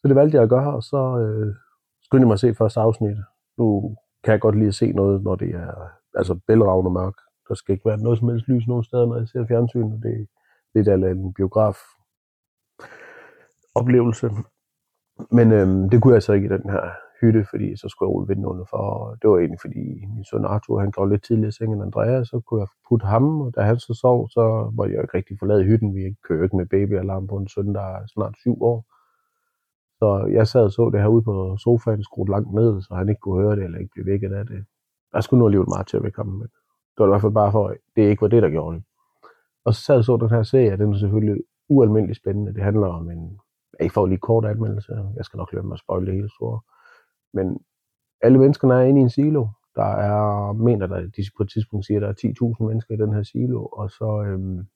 Så 0.00 0.08
det 0.08 0.16
valgte 0.16 0.36
jeg 0.36 0.42
at 0.42 0.48
gøre, 0.48 0.74
og 0.74 0.82
så 0.82 1.18
øh, 1.22 1.54
skyndte 2.02 2.22
jeg 2.22 2.26
mig 2.26 2.34
at 2.34 2.40
se 2.40 2.54
første 2.54 2.80
afsnit. 2.80 3.16
Nu 3.58 3.96
kan 4.24 4.32
jeg 4.32 4.40
godt 4.40 4.58
lide 4.58 4.68
at 4.68 4.74
se 4.74 4.92
noget, 4.92 5.22
når 5.22 5.34
det 5.36 5.50
er 5.54 5.72
altså 6.14 6.40
bælragende 6.46 6.90
mørk. 6.90 7.14
Der 7.52 7.56
skal 7.56 7.72
ikke 7.72 7.88
være 7.88 8.02
noget 8.02 8.18
som 8.18 8.28
helst 8.28 8.48
lys 8.48 8.66
nogen 8.66 8.84
steder, 8.84 9.06
når 9.06 9.16
jeg 9.16 9.28
ser 9.28 9.46
fjernsyn, 9.46 9.92
og 9.92 10.00
det 10.02 10.12
er 10.12 10.26
lidt 10.74 10.88
af 10.88 11.10
en 11.10 11.34
biograf 11.34 11.76
oplevelse. 13.74 14.30
Men 15.30 15.52
øhm, 15.52 15.90
det 15.90 16.02
kunne 16.02 16.14
jeg 16.14 16.22
så 16.22 16.32
ikke 16.32 16.46
i 16.46 16.56
den 16.56 16.70
her 16.70 16.84
hytte, 17.20 17.44
fordi 17.50 17.76
så 17.76 17.88
skulle 17.88 18.06
jeg 18.08 18.14
rulle 18.14 18.28
vinduerne 18.34 18.66
for. 18.70 18.76
Og 18.76 19.16
det 19.22 19.30
var 19.30 19.38
egentlig 19.38 19.60
fordi 19.60 19.84
min 20.14 20.24
søn 20.24 20.44
Arthur, 20.44 20.80
han 20.80 20.90
går 20.90 21.06
lidt 21.06 21.24
tidligere 21.24 21.48
i 21.48 21.52
seng 21.52 21.72
end 21.72 21.82
Andreas, 21.82 22.28
så 22.28 22.40
kunne 22.46 22.60
jeg 22.60 22.68
putte 22.88 23.06
ham, 23.06 23.40
og 23.40 23.54
da 23.54 23.60
han 23.60 23.78
så 23.78 23.94
sov, 23.94 24.28
så 24.28 24.72
var 24.76 24.84
jeg 24.84 25.02
ikke 25.02 25.16
rigtig 25.18 25.36
forladet 25.38 25.66
hytten. 25.66 25.94
Vi 25.94 26.14
kører 26.28 26.44
ikke 26.44 26.56
med 26.56 26.66
babyalarm 26.66 27.26
på 27.26 27.36
en 27.36 27.48
søn, 27.48 27.74
der 27.74 27.86
er 27.96 28.06
snart 28.06 28.34
syv 28.36 28.62
år. 28.62 28.78
Så 30.00 30.26
jeg 30.32 30.46
sad 30.48 30.64
og 30.64 30.72
så 30.72 30.90
det 30.92 31.00
her 31.00 31.08
ude 31.08 31.22
på 31.22 31.56
sofaen, 31.56 32.02
skruet 32.04 32.28
langt 32.28 32.52
ned, 32.54 32.82
så 32.82 32.94
han 32.94 33.08
ikke 33.08 33.20
kunne 33.20 33.42
høre 33.42 33.56
det, 33.56 33.64
eller 33.64 33.78
ikke 33.78 33.94
blive 33.94 34.06
vækket 34.06 34.32
af 34.32 34.46
det. 34.46 34.64
Jeg 35.14 35.22
skulle 35.22 35.38
nu 35.38 35.46
alligevel 35.46 35.68
meget 35.74 35.86
til 35.86 35.96
at 35.96 36.02
vække 36.02 36.18
ham, 36.18 36.26
men 36.26 36.48
det 36.94 36.98
var 36.98 37.06
i 37.06 37.12
hvert 37.12 37.20
fald 37.20 37.32
bare 37.32 37.52
for, 37.52 37.68
at 37.68 37.76
det 37.96 38.02
ikke 38.02 38.22
var 38.22 38.28
det, 38.28 38.42
der 38.42 38.50
gjorde 38.50 38.76
det. 38.76 38.84
Og 39.64 39.74
så 39.74 39.80
sad 39.80 39.94
jeg 39.94 40.04
så 40.04 40.16
den 40.16 40.30
her 40.30 40.42
serie, 40.42 40.78
den 40.78 40.92
er 40.92 40.98
selvfølgelig 40.98 41.42
ualmindelig 41.68 42.16
spændende. 42.16 42.54
Det 42.54 42.62
handler 42.62 42.86
om 42.86 43.10
en 43.10 43.40
jeg 43.80 43.90
får 43.90 44.06
lige 44.06 44.18
kort 44.18 44.44
anmeldelse. 44.44 44.92
Jeg 45.16 45.24
skal 45.24 45.36
nok 45.36 45.52
lade 45.52 45.66
mig 45.66 45.74
at 45.74 45.80
spoil 45.80 46.06
det 46.06 46.14
hele 46.14 46.30
store. 46.30 46.60
Men 47.32 47.64
alle 48.20 48.38
menneskerne 48.38 48.74
er 48.74 48.80
inde 48.80 49.00
i 49.00 49.02
en 49.02 49.10
silo. 49.10 49.48
Der 49.74 49.84
er, 49.84 50.52
mener 50.52 50.86
der, 50.86 51.00
de 51.00 51.22
på 51.36 51.42
et 51.42 51.50
tidspunkt 51.50 51.86
siger, 51.86 52.08
at 52.08 52.22
der 52.22 52.28
er 52.28 52.54
10.000 52.60 52.64
mennesker 52.64 52.94
i 52.94 52.98
den 52.98 53.12
her 53.12 53.22
silo, 53.22 53.66
og 53.66 53.90
så 53.90 54.22
øhm, 54.26 54.66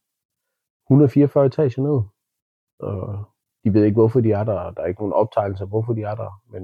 144 0.86 1.46
etager 1.46 1.82
ned. 1.82 2.02
Og 2.78 3.24
de 3.64 3.74
ved 3.74 3.84
ikke, 3.84 3.94
hvorfor 3.94 4.20
de 4.20 4.32
er 4.32 4.44
der. 4.44 4.70
Der 4.70 4.82
er 4.82 4.86
ikke 4.86 5.00
nogen 5.00 5.12
optegnelser, 5.12 5.66
hvorfor 5.66 5.92
de 5.92 6.02
er 6.02 6.14
der. 6.14 6.42
Men 6.52 6.62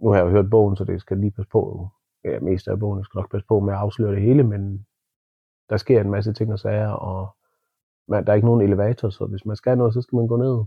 nu 0.00 0.08
har 0.08 0.16
jeg 0.16 0.24
jo 0.26 0.30
hørt 0.30 0.50
bogen, 0.50 0.76
så 0.76 0.84
det 0.84 1.00
skal 1.00 1.18
lige 1.18 1.30
passe 1.30 1.50
på. 1.50 1.88
Ja, 2.24 2.40
mest 2.40 2.68
af 2.68 2.78
bogen 2.78 2.98
jeg 2.98 3.04
skal 3.04 3.18
nok 3.18 3.30
passe 3.30 3.46
på 3.46 3.60
med 3.60 3.72
at 3.72 3.78
afsløre 3.78 4.14
det 4.14 4.22
hele, 4.22 4.42
men 4.42 4.86
der 5.70 5.76
sker 5.76 6.00
en 6.00 6.10
masse 6.10 6.32
ting 6.32 6.52
og 6.52 6.58
sager, 6.58 6.90
og 6.90 7.36
man, 8.08 8.24
der 8.24 8.32
er 8.32 8.36
ikke 8.36 8.46
nogen 8.46 8.60
elevator, 8.60 9.10
så 9.10 9.26
hvis 9.26 9.46
man 9.46 9.56
skal 9.56 9.78
noget, 9.78 9.94
så 9.94 10.02
skal 10.02 10.16
man 10.16 10.26
gå 10.26 10.36
ned. 10.36 10.64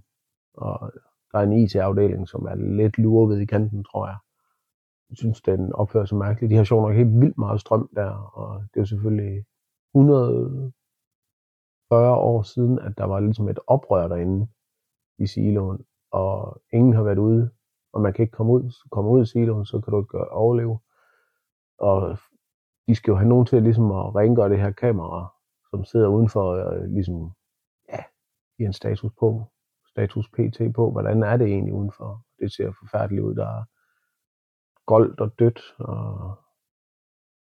Og 0.53 0.91
der 1.31 1.39
er 1.39 1.43
en 1.43 1.53
IT-afdeling, 1.53 2.27
som 2.27 2.45
er 2.45 2.55
lidt 2.55 2.97
lurvet 2.97 3.41
i 3.41 3.45
kanten, 3.45 3.83
tror 3.83 4.07
jeg. 4.07 4.17
Jeg 5.09 5.17
synes, 5.17 5.41
den 5.41 5.73
opfører 5.73 6.05
sig 6.05 6.17
mærkeligt. 6.17 6.51
De 6.51 6.55
har 6.55 6.63
sjovt 6.63 6.81
nok 6.81 6.95
helt 6.95 7.21
vildt 7.21 7.37
meget 7.37 7.61
strøm 7.61 7.89
der, 7.95 8.11
og 8.11 8.61
det 8.61 8.75
er 8.75 8.81
jo 8.81 8.85
selvfølgelig 8.85 9.45
140 9.95 12.15
år 12.15 12.41
siden, 12.41 12.79
at 12.79 12.97
der 12.97 13.05
var 13.05 13.19
ligesom 13.19 13.49
et 13.49 13.59
oprør 13.67 14.07
derinde 14.07 14.47
i 15.17 15.27
siloen, 15.27 15.85
og 16.11 16.61
ingen 16.73 16.93
har 16.93 17.03
været 17.03 17.17
ude, 17.17 17.49
og 17.93 18.01
man 18.01 18.13
kan 18.13 18.23
ikke 18.23 18.35
komme 18.35 18.53
ud, 18.53 18.71
komme 18.91 19.11
ud 19.11 19.21
i 19.21 19.25
siloen, 19.25 19.65
så 19.65 19.81
kan 19.81 19.93
du 19.93 20.01
ikke 20.01 20.31
overleve. 20.31 20.79
Og 21.77 22.17
de 22.87 22.95
skal 22.95 23.11
jo 23.11 23.17
have 23.17 23.29
nogen 23.29 23.45
til 23.45 23.63
ligesom 23.63 23.91
at 23.91 24.15
rengøre 24.15 24.49
det 24.49 24.59
her 24.59 24.71
kamera, 24.71 25.33
som 25.69 25.85
sidder 25.85 26.07
udenfor 26.07 26.41
og 26.41 26.87
ligesom, 26.87 27.31
ja, 27.89 28.03
i 28.59 28.63
en 28.63 28.73
status 28.73 29.11
på, 29.19 29.51
status 29.89 30.29
pt. 30.29 30.73
på, 30.75 30.91
hvordan 30.91 31.23
er 31.23 31.37
det 31.37 31.47
egentlig 31.47 31.73
udenfor. 31.73 32.21
Det 32.39 32.53
ser 32.53 32.71
forfærdeligt 32.79 33.23
ud. 33.23 33.35
Der 33.35 33.47
er 33.47 33.63
goldt 34.85 35.19
og 35.19 35.39
dødt. 35.39 35.59
Og... 35.79 36.35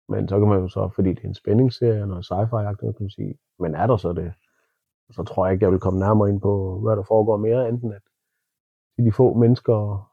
Men 0.08 0.28
så 0.28 0.38
kan 0.38 0.48
man 0.48 0.60
jo 0.60 0.68
så, 0.68 0.88
fordi 0.94 1.08
det 1.08 1.24
er 1.24 1.28
en 1.28 1.34
spændingsserie 1.34 2.06
noget 2.06 2.24
sci-fi 2.24 2.74
kan 2.74 2.94
man 3.00 3.10
sige, 3.10 3.38
men 3.58 3.74
er 3.74 3.86
der 3.86 3.96
så 3.96 4.12
det? 4.12 4.32
Så 5.10 5.22
tror 5.24 5.46
jeg 5.46 5.52
ikke, 5.52 5.64
jeg 5.64 5.72
vil 5.72 5.80
komme 5.80 6.00
nærmere 6.00 6.28
ind 6.28 6.40
på, 6.40 6.80
hvad 6.80 6.96
der 6.96 7.02
foregår 7.02 7.36
mere, 7.36 7.68
enten 7.68 7.92
at 7.92 8.02
de 8.98 9.12
få 9.12 9.34
mennesker, 9.34 10.10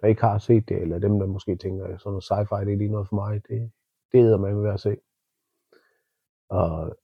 der 0.00 0.06
ikke 0.06 0.22
har 0.22 0.38
set 0.38 0.68
det, 0.68 0.82
eller 0.82 0.98
dem, 0.98 1.18
der 1.18 1.26
måske 1.26 1.56
tænker, 1.56 1.84
at 1.84 2.00
sådan 2.00 2.10
noget 2.10 2.24
sci-fi, 2.24 2.64
det 2.64 2.72
er 2.72 2.76
lige 2.76 2.90
noget 2.90 3.08
for 3.08 3.14
mig, 3.14 3.42
det, 3.48 3.70
det 4.12 4.22
hedder 4.22 4.38
man 4.38 4.62
ved 4.62 4.70
at 4.70 4.80
se. 4.80 4.96
Og 6.48 6.96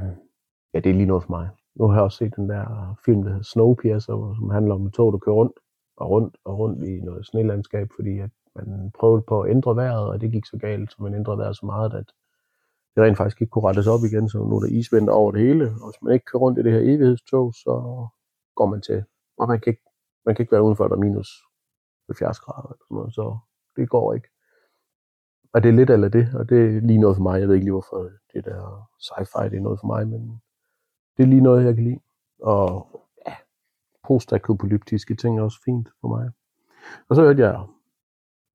ja, 0.74 0.80
det 0.80 0.90
er 0.90 0.94
lige 0.94 1.06
noget 1.06 1.22
for 1.24 1.30
mig. 1.30 1.48
Nu 1.74 1.86
har 1.86 1.94
jeg 1.94 2.02
også 2.02 2.18
set 2.18 2.36
den 2.36 2.48
der 2.48 2.94
film, 3.04 3.22
der 3.22 3.28
hedder 3.28 3.42
Snowpiercer, 3.42 4.34
som 4.38 4.50
handler 4.50 4.74
om 4.74 4.86
et 4.86 4.92
tog, 4.92 5.12
der 5.12 5.18
kører 5.18 5.36
rundt 5.36 5.58
og 5.96 6.10
rundt 6.10 6.36
og 6.44 6.58
rundt 6.58 6.84
i 6.88 7.00
noget 7.00 7.26
snelandskab, 7.26 7.88
fordi 7.96 8.18
at 8.18 8.30
man 8.56 8.90
prøvede 8.98 9.22
på 9.22 9.40
at 9.40 9.50
ændre 9.50 9.76
vejret, 9.76 10.08
og 10.08 10.20
det 10.20 10.32
gik 10.32 10.46
så 10.46 10.56
galt, 10.58 10.92
så 10.92 11.02
man 11.02 11.14
ændrede 11.14 11.38
vejret 11.38 11.56
så 11.56 11.66
meget, 11.66 11.94
at 11.94 12.12
det 12.94 13.02
rent 13.04 13.16
faktisk 13.16 13.40
ikke 13.40 13.50
kunne 13.50 13.68
rettes 13.68 13.86
op 13.86 14.00
igen, 14.04 14.28
så 14.28 14.38
nu 14.38 14.56
er 14.56 14.60
der 14.60 14.68
isvind 14.78 15.08
over 15.08 15.32
det 15.32 15.40
hele, 15.40 15.64
og 15.64 15.86
hvis 15.90 16.02
man 16.02 16.12
ikke 16.12 16.24
kører 16.24 16.40
rundt 16.40 16.58
i 16.58 16.62
det 16.62 16.72
her 16.72 16.80
evighedstog, 16.80 17.54
så 17.54 17.72
går 18.54 18.66
man 18.66 18.80
til, 18.80 19.04
og 19.38 19.48
man 19.48 19.60
kan 19.60 19.70
ikke, 19.70 19.82
man 20.26 20.34
kan 20.34 20.42
ikke 20.42 20.52
være 20.52 20.62
udenfor, 20.62 20.88
der 20.88 20.96
er 20.96 21.00
minus 21.00 21.28
70 22.08 22.40
grader, 22.40 22.68
eller 22.68 22.84
sådan 22.84 22.94
noget, 22.94 23.14
så 23.14 23.38
det 23.76 23.88
går 23.88 24.14
ikke. 24.14 24.28
Og 25.52 25.62
det 25.62 25.68
er 25.68 25.72
lidt 25.72 25.90
eller 25.90 26.08
det, 26.08 26.34
og 26.34 26.48
det 26.48 26.58
er 26.58 26.80
lige 26.80 26.98
noget 26.98 27.16
for 27.16 27.22
mig. 27.22 27.40
Jeg 27.40 27.48
ved 27.48 27.54
ikke 27.54 27.64
lige, 27.64 27.72
hvorfor 27.72 28.10
det 28.32 28.44
der 28.44 28.88
sci-fi 28.98 29.44
det 29.44 29.56
er 29.56 29.62
noget 29.62 29.80
for 29.80 29.86
mig, 29.86 30.08
men 30.08 30.42
det 31.16 31.22
er 31.22 31.26
lige 31.26 31.40
noget, 31.40 31.64
jeg 31.64 31.74
kan 31.74 31.84
lide. 31.84 32.00
Og 32.42 32.86
ja, 33.26 33.34
postapokalyptiske 34.04 35.14
ting 35.14 35.38
er 35.38 35.42
også 35.42 35.62
fint 35.64 35.88
for 36.00 36.08
mig. 36.08 36.30
Og 37.08 37.16
så 37.16 37.22
hørte 37.22 37.42
jeg 37.42 37.66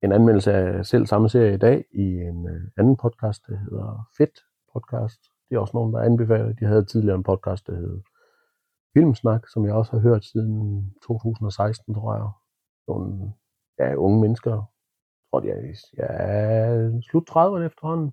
en 0.02 0.12
anmeldelse 0.12 0.52
af 0.52 0.86
selv 0.86 1.06
samme 1.06 1.28
serie 1.28 1.54
i 1.54 1.58
dag 1.58 1.84
i 1.92 2.02
en 2.02 2.48
øh, 2.48 2.62
anden 2.76 2.96
podcast, 2.96 3.46
der 3.46 3.56
hedder 3.56 4.08
Fedt 4.16 4.40
Podcast. 4.72 5.20
Det 5.48 5.56
er 5.56 5.60
også 5.60 5.76
nogen, 5.76 5.92
der 5.92 6.00
anbefaler. 6.00 6.52
De 6.52 6.64
havde 6.64 6.84
tidligere 6.84 7.16
en 7.16 7.22
podcast, 7.22 7.66
der 7.66 7.74
hedder 7.74 8.00
Filmsnak, 8.94 9.48
som 9.48 9.64
jeg 9.64 9.74
også 9.74 9.92
har 9.92 9.98
hørt 9.98 10.24
siden 10.24 10.94
2016, 11.06 11.94
tror 11.94 12.14
jeg. 12.14 12.28
Nogle 12.88 13.32
ja, 13.78 13.94
unge 13.94 14.20
mennesker, 14.20 14.50
jeg 14.50 14.62
tror 15.30 15.42
jeg, 15.44 15.74
er 15.96 16.74
ja, 16.92 17.00
slut 17.00 17.30
30'erne 17.30 17.66
efterhånden. 17.66 18.12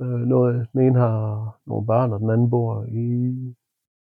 Øh, 0.00 0.26
noget, 0.28 0.68
den 0.72 0.80
ene 0.80 0.98
har 0.98 1.58
nogle 1.66 1.86
børn, 1.86 2.12
og 2.12 2.20
den 2.20 2.30
anden 2.30 2.50
bor 2.50 2.84
i 2.84 3.06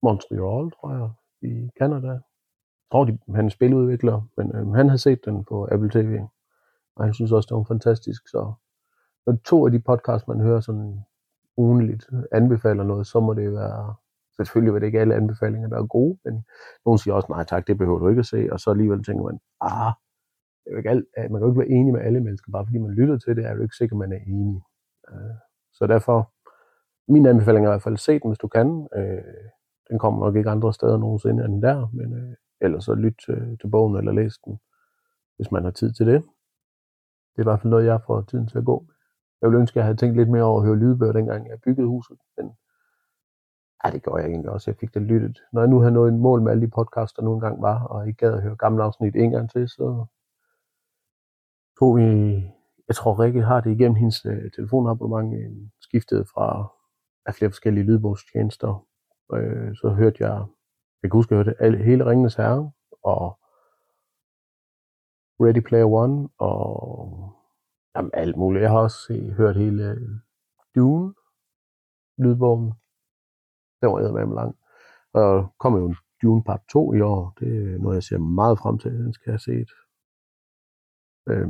Montreal, 0.03 0.71
tror 0.71 0.91
jeg, 0.91 1.09
i 1.51 1.69
Canada. 1.79 2.07
Jeg 2.07 2.21
tror, 2.91 3.05
de, 3.05 3.17
han 3.35 3.45
er 3.45 3.49
spiludvikler, 3.49 4.21
men 4.37 4.55
øh, 4.55 4.67
han 4.73 4.89
har 4.89 4.97
set 4.97 5.25
den 5.25 5.45
på 5.45 5.67
Apple 5.71 5.89
TV, 5.89 6.19
og 6.95 7.03
han 7.03 7.13
synes 7.13 7.31
også, 7.31 7.47
det 7.47 7.57
var 7.57 7.63
fantastisk. 7.63 8.27
Så 8.27 8.53
når 9.25 9.35
to 9.45 9.65
af 9.65 9.71
de 9.71 9.79
podcasts, 9.79 10.27
man 10.27 10.39
hører 10.41 10.59
sådan 10.59 11.03
ugenligt, 11.57 12.09
anbefaler 12.31 12.83
noget, 12.83 13.07
så 13.07 13.19
må 13.19 13.33
det 13.33 13.53
være 13.53 13.95
Selvfølgelig 14.37 14.73
vil 14.73 14.81
det 14.81 14.87
ikke 14.87 14.99
alle 14.99 15.15
anbefalinger, 15.15 15.69
der 15.69 15.77
er 15.77 15.85
gode, 15.85 16.17
men 16.25 16.45
nogen 16.85 16.97
siger 16.97 17.13
også, 17.13 17.27
nej 17.29 17.43
tak, 17.43 17.67
det 17.67 17.77
behøver 17.77 17.99
du 17.99 18.07
ikke 18.07 18.19
at 18.19 18.25
se, 18.25 18.47
og 18.51 18.59
så 18.59 18.69
alligevel 18.69 19.03
tænker 19.03 19.23
man, 19.23 19.39
ah, 19.61 19.93
det 20.65 20.73
er 20.73 20.77
ikke 20.77 20.89
alt, 20.89 21.05
øh, 21.17 21.31
man 21.31 21.39
kan 21.39 21.47
jo 21.47 21.51
ikke 21.51 21.59
være 21.59 21.77
enig 21.79 21.93
med 21.93 22.01
alle 22.01 22.19
mennesker, 22.19 22.51
bare 22.51 22.65
fordi 22.65 22.77
man 22.77 22.91
lytter 22.91 23.17
til 23.17 23.35
det, 23.35 23.45
er 23.45 23.53
du 23.53 23.61
ikke 23.61 23.75
sikker, 23.75 23.95
man 23.95 24.13
er 24.13 24.19
enig. 24.27 24.61
Øh, 25.09 25.35
så 25.73 25.87
derfor, 25.87 26.31
min 27.11 27.25
anbefaling 27.25 27.65
er 27.65 27.69
i 27.69 27.73
hvert 27.73 27.83
fald, 27.83 27.97
se 27.97 28.19
den, 28.19 28.29
hvis 28.29 28.39
du 28.39 28.47
kan. 28.47 28.87
Øh, 28.95 29.23
den 29.89 29.99
kommer 29.99 30.25
nok 30.25 30.35
ikke 30.35 30.49
andre 30.49 30.73
steder 30.73 30.97
nogensinde 30.97 31.45
end 31.45 31.61
der, 31.61 31.87
men 31.93 32.35
ellers 32.61 32.83
så 32.83 32.93
lyt 32.95 33.15
til, 33.25 33.57
til 33.61 33.67
bogen 33.69 33.97
eller 33.97 34.11
læs 34.11 34.37
den, 34.45 34.59
hvis 35.35 35.51
man 35.51 35.63
har 35.63 35.71
tid 35.71 35.93
til 35.93 36.05
det. 36.07 36.21
Det 37.31 37.37
er 37.37 37.43
i 37.43 37.49
hvert 37.49 37.61
fald 37.61 37.71
noget, 37.71 37.85
jeg 37.85 37.99
får 38.07 38.21
tiden 38.21 38.47
til 38.47 38.57
at 38.57 38.65
gå. 38.65 38.85
Jeg 39.41 39.49
ville 39.49 39.59
ønske, 39.61 39.73
at 39.73 39.77
jeg 39.77 39.85
havde 39.85 39.97
tænkt 39.97 40.17
lidt 40.17 40.29
mere 40.29 40.43
over 40.43 40.59
at 40.59 40.65
høre 40.65 40.75
lydbøger, 40.75 41.13
dengang 41.13 41.49
jeg 41.49 41.61
byggede 41.65 41.87
huset, 41.87 42.17
men 42.37 42.51
Ja, 43.85 43.91
det 43.91 44.03
gjorde 44.03 44.21
jeg 44.21 44.29
egentlig 44.29 44.51
også. 44.51 44.71
Jeg 44.71 44.77
fik 44.79 44.93
det 44.93 45.01
lyttet. 45.01 45.39
Når 45.53 45.61
jeg 45.61 45.69
nu 45.69 45.79
har 45.79 45.89
nået 45.89 46.09
en 46.09 46.19
mål 46.19 46.41
med 46.41 46.51
alle 46.51 46.65
de 46.65 46.71
podcasts, 46.71 47.13
der 47.13 47.23
nu 47.23 47.33
engang 47.33 47.61
var, 47.61 47.83
og 47.83 48.07
ikke 48.07 48.17
gad 48.17 48.33
at 48.33 48.41
høre 48.41 48.55
gamle 48.55 48.83
afsnit 48.83 49.15
en 49.15 49.31
gang 49.31 49.49
til, 49.51 49.69
så 49.69 50.05
på, 51.81 51.93
vi, 51.97 52.03
jeg 52.87 52.95
tror 52.95 53.19
Rikke 53.19 53.41
har 53.41 53.61
det 53.61 53.71
igennem 53.71 53.95
hendes 53.95 54.25
øh, 54.25 54.51
telefonabonnement, 54.55 55.33
øh, 55.39 55.69
skiftet 55.79 56.27
fra 56.33 56.47
af 57.25 57.33
flere 57.35 57.51
forskellige 57.51 57.85
lydbogstjenester. 57.85 58.87
Øh, 59.33 59.75
så 59.75 59.89
hørte 59.89 60.17
jeg, 60.19 60.45
jeg 61.01 61.11
kan 61.11 61.17
huske, 61.17 61.35
jeg 61.35 61.43
hørte 61.43 61.61
alle, 61.61 61.83
hele 61.83 62.05
Ringenes 62.05 62.35
Herre, 62.35 62.71
og 63.03 63.39
Ready 65.43 65.61
Player 65.67 65.85
One, 65.85 66.29
og 66.37 66.59
jamen, 67.95 68.11
alt 68.13 68.37
muligt. 68.37 68.61
Jeg 68.61 68.71
har 68.71 68.79
også 68.79 68.97
set, 69.07 69.33
hørt 69.33 69.55
hele 69.55 69.83
øh, 69.83 70.09
Dune, 70.75 71.13
lydbogen, 72.17 72.73
den 73.81 73.89
var 73.91 74.25
med 74.25 74.35
lang. 74.35 74.55
Og 75.13 75.53
kommer 75.59 75.79
jo 75.79 75.85
en 75.87 75.95
Dune 76.21 76.43
Part 76.43 76.61
2 76.71 76.93
i 76.93 77.01
år. 77.01 77.33
Det 77.39 77.73
er 77.73 77.77
noget, 77.77 77.95
jeg 77.95 78.03
ser 78.03 78.17
meget 78.17 78.59
frem 78.59 78.77
til. 78.77 78.91
Den 78.91 79.13
skal 79.13 79.31
jeg 79.31 79.33
have 79.33 79.39
set 79.39 79.69
øh, 81.29 81.47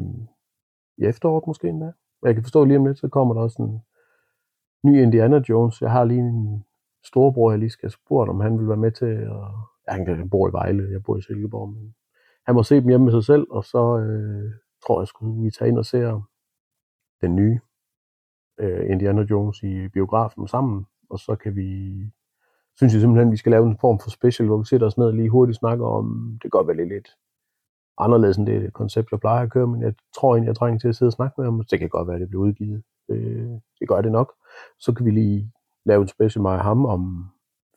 I 0.97 1.03
efteråret 1.05 1.47
måske 1.47 1.67
endda. 1.67 1.91
Jeg 2.23 2.33
kan 2.33 2.43
forstå 2.43 2.65
lige 2.65 2.77
om 2.77 2.85
lidt, 2.85 2.99
så 2.99 3.07
kommer 3.07 3.33
der 3.33 3.41
også 3.41 3.63
en 3.63 3.81
ny 4.89 5.01
Indiana 5.01 5.41
Jones. 5.49 5.81
Jeg 5.81 5.91
har 5.91 6.03
lige 6.03 6.19
en 6.19 6.65
storebror, 7.05 7.51
jeg 7.51 7.59
lige 7.59 7.69
skal 7.69 7.87
have 7.87 7.91
spurgt, 7.91 8.29
om 8.29 8.39
han 8.39 8.59
vil 8.59 8.67
være 8.67 8.77
med 8.77 8.91
til. 8.91 9.05
at... 9.05 9.41
ja, 9.87 10.13
han 10.15 10.29
bor 10.29 10.49
i 10.49 10.51
Vejle, 10.51 10.91
jeg 10.91 11.03
bor 11.03 11.17
i 11.17 11.21
Silkeborg. 11.21 11.69
Men 11.69 11.95
han 12.45 12.55
må 12.55 12.63
se 12.63 12.75
dem 12.75 12.87
hjemme 12.87 13.05
med 13.05 13.13
sig 13.13 13.23
selv, 13.23 13.47
og 13.49 13.63
så 13.63 13.97
øh, 13.97 14.51
tror 14.85 15.01
jeg, 15.01 15.07
skulle 15.07 15.43
vi 15.43 15.51
tage 15.51 15.69
ind 15.69 15.77
og 15.77 15.85
se 15.85 15.97
den 17.21 17.35
nye 17.35 17.59
øh, 18.59 18.91
Indiana 18.91 19.21
Jones 19.21 19.63
i 19.63 19.87
biografen 19.87 20.47
sammen, 20.47 20.85
og 21.09 21.19
så 21.19 21.35
kan 21.35 21.55
vi 21.55 21.69
synes 22.77 22.93
jeg 22.93 23.01
simpelthen, 23.01 23.27
at 23.27 23.31
vi 23.31 23.37
skal 23.37 23.51
lave 23.51 23.67
en 23.67 23.77
form 23.81 23.99
for 23.99 24.09
special, 24.09 24.47
hvor 24.47 24.57
vi 24.57 24.65
sætter 24.65 24.87
os 24.87 24.97
ned 24.97 25.05
og 25.05 25.13
lige 25.13 25.29
hurtigt 25.29 25.57
snakker 25.57 25.85
om, 25.85 26.29
det 26.33 26.41
kan 26.41 26.49
godt 26.49 26.67
være 26.67 26.87
lidt 26.87 27.17
anderledes 28.05 28.37
end 28.37 28.47
det 28.47 28.73
koncept, 28.73 29.11
jeg 29.11 29.19
plejer 29.19 29.43
at 29.43 29.51
køre, 29.51 29.67
men 29.67 29.81
jeg 29.81 29.93
tror 30.15 30.33
egentlig, 30.33 30.47
jeg 30.47 30.55
trænger 30.55 30.79
til 30.79 30.87
at 30.87 30.95
sidde 30.95 31.09
og 31.09 31.13
snakke 31.13 31.33
med 31.37 31.45
ham, 31.45 31.63
så 31.63 31.67
det 31.71 31.79
kan 31.79 31.89
godt 31.89 32.07
være, 32.07 32.15
at 32.15 32.21
det 32.21 32.29
bliver 32.29 32.43
udgivet. 32.43 32.83
Det, 33.07 33.61
det 33.79 33.87
gør 33.87 34.01
det 34.01 34.11
nok. 34.11 34.33
Så 34.79 34.93
kan 34.93 35.05
vi 35.05 35.11
lige 35.11 35.51
lave 35.85 36.01
en 36.01 36.07
special 36.07 36.41
med 36.41 36.51
ham 36.51 36.85
om 36.85 37.25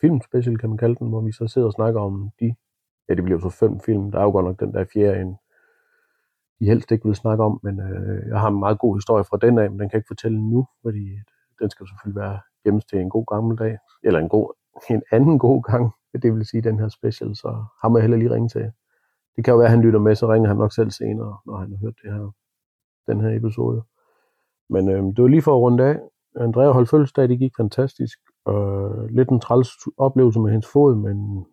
filmspecial, 0.01 0.59
kan 0.59 0.69
man 0.69 0.79
kalde 0.79 0.95
den, 0.95 1.09
hvor 1.09 1.21
vi 1.21 1.33
så 1.33 1.47
sidder 1.47 1.67
og 1.67 1.73
snakker 1.73 2.01
om 2.01 2.31
de, 2.41 2.55
ja, 3.09 3.15
det 3.15 3.25
bliver 3.25 3.41
så 3.41 3.49
fem 3.49 3.81
film, 3.81 4.11
der 4.11 4.19
er 4.19 4.23
jo 4.23 4.31
godt 4.31 4.47
nok 4.47 4.61
den 4.61 4.75
der 4.75 4.85
fjerde 4.93 5.21
en, 5.21 5.37
de 6.61 6.65
helst 6.65 6.93
ikke 6.93 7.07
vil 7.07 7.15
snakke 7.15 7.45
om, 7.45 7.61
men 7.63 7.81
øh, 7.81 8.29
jeg 8.29 8.41
har 8.41 8.49
en 8.49 8.59
meget 8.59 8.79
god 8.79 8.97
historie 8.97 9.25
fra 9.25 9.39
den 9.43 9.59
af, 9.59 9.71
men 9.71 9.81
den 9.81 9.89
kan 9.89 9.93
jeg 9.93 9.99
ikke 9.99 10.15
fortælle 10.15 10.51
nu, 10.51 10.67
fordi 10.83 11.05
øh, 11.09 11.21
den 11.61 11.71
skal 11.71 11.87
selvfølgelig 11.89 12.21
være 12.21 12.39
gemmes 12.65 12.85
til 12.85 12.99
en 13.01 13.11
god 13.11 13.27
gammel 13.35 13.59
dag, 13.59 13.79
eller 14.03 14.21
en 14.21 14.29
god 14.29 14.53
en 14.91 15.03
anden 15.13 15.39
god 15.39 15.63
gang, 15.63 15.93
det 16.23 16.35
vil 16.35 16.47
sige 16.47 16.63
den 16.63 16.79
her 16.79 16.89
special, 16.89 17.37
så 17.37 17.65
ham 17.83 17.93
må 17.93 17.99
jeg 17.99 18.03
heller 18.03 18.17
lige 18.17 18.35
ringe 18.35 18.49
til. 18.49 18.73
Det 19.37 19.45
kan 19.45 19.53
jo 19.53 19.59
være, 19.59 19.67
at 19.67 19.71
han 19.71 19.81
lytter 19.81 20.01
med, 20.01 20.15
så 20.15 20.33
ringer 20.33 20.49
han 20.49 20.57
nok 20.57 20.73
selv 20.73 20.91
senere, 20.91 21.39
når 21.47 21.57
han 21.57 21.71
har 21.71 21.79
hørt 21.79 21.95
det 22.03 22.13
her, 22.13 22.31
den 23.07 23.21
her 23.21 23.37
episode. 23.37 23.83
Men 24.71 24.89
øh, 24.89 25.03
det 25.03 25.23
var 25.23 25.29
lige 25.29 25.43
for 25.43 25.57
at 25.57 25.61
runde 25.61 25.85
af. 25.85 26.01
Andrea 26.37 26.71
holdt 26.71 26.89
fødselsdag, 26.89 27.29
det 27.29 27.39
gik 27.39 27.53
fantastisk. 27.57 28.19
Øh, 28.49 29.05
lidt 29.05 29.29
en 29.29 29.41
træls 29.41 29.69
oplevelse 29.97 30.41
med 30.41 30.51
hendes 30.51 30.69
fod, 30.73 30.95
men 30.95 31.47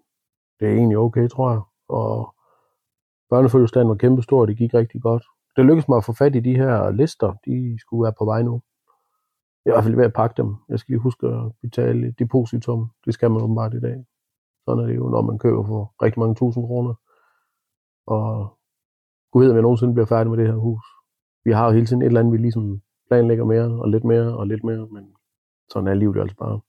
det 0.60 0.67
er 0.67 0.74
egentlig 0.74 0.98
okay, 0.98 1.28
tror 1.28 1.52
jeg. 1.52 1.62
Og 1.89 2.36
børnefødselsdagen 3.30 3.89
var 3.89 3.96
kæmpestor, 3.96 4.41
og 4.41 4.48
det 4.48 4.58
gik 4.58 4.74
rigtig 4.74 5.02
godt. 5.02 5.24
Det 5.56 5.65
lykkedes 5.65 5.88
mig 5.88 5.98
at 5.98 6.04
få 6.04 6.13
fat 6.13 6.36
i 6.36 6.39
de 6.39 6.56
her 6.56 6.91
lister. 6.91 7.34
De 7.46 7.78
skulle 7.80 8.04
være 8.04 8.13
på 8.20 8.26
vej 8.26 8.41
nu. 8.41 8.62
Jeg 9.65 9.72
er 9.72 9.74
i 9.74 9.76
hvert 9.76 9.84
fald 9.84 9.96
ved 9.96 10.06
at 10.06 10.13
pakke 10.13 10.34
dem. 10.38 10.56
Jeg 10.70 10.80
skal 10.80 10.94
lige 10.94 11.02
huske 11.02 11.28
at 11.28 11.52
betale 11.62 12.08
et 12.08 12.20
depositum. 12.20 12.89
Det 13.06 13.13
skal 13.13 13.32
man 13.32 13.41
åbenbart 13.41 13.74
i 13.74 13.80
dag. 13.80 14.06
Sådan 14.65 14.84
er 14.84 14.88
det 14.88 14.96
jo, 14.96 15.10
når 15.10 15.22
man 15.22 15.39
køber 15.39 15.63
for 15.63 15.94
rigtig 16.02 16.20
mange 16.20 16.36
tusind 16.36 16.65
kroner. 16.65 16.94
Og 18.15 18.58
gud 19.32 19.43
ved, 19.43 19.52
om 19.52 19.56
jeg 19.56 19.62
nogensinde 19.62 19.93
bliver 19.93 20.06
færdig 20.13 20.30
med 20.30 20.38
det 20.38 20.47
her 20.47 20.56
hus. 20.67 20.86
Vi 21.45 21.52
har 21.52 21.65
jo 21.65 21.71
hele 21.71 21.86
tiden 21.86 22.02
et 22.02 22.06
eller 22.06 22.19
andet, 22.19 22.34
vi 22.34 22.38
ligesom 22.38 22.82
planlægger 23.08 23.45
mere, 23.45 23.82
og 23.82 23.88
lidt 23.89 24.04
mere, 24.04 24.38
og 24.38 24.47
lidt 24.47 24.63
mere, 24.63 24.88
men 24.88 25.15
sådan 25.69 25.88
er 25.88 25.93
livet 25.93 26.15
jo 26.15 26.21
altså 26.21 26.38
bare. 26.38 26.60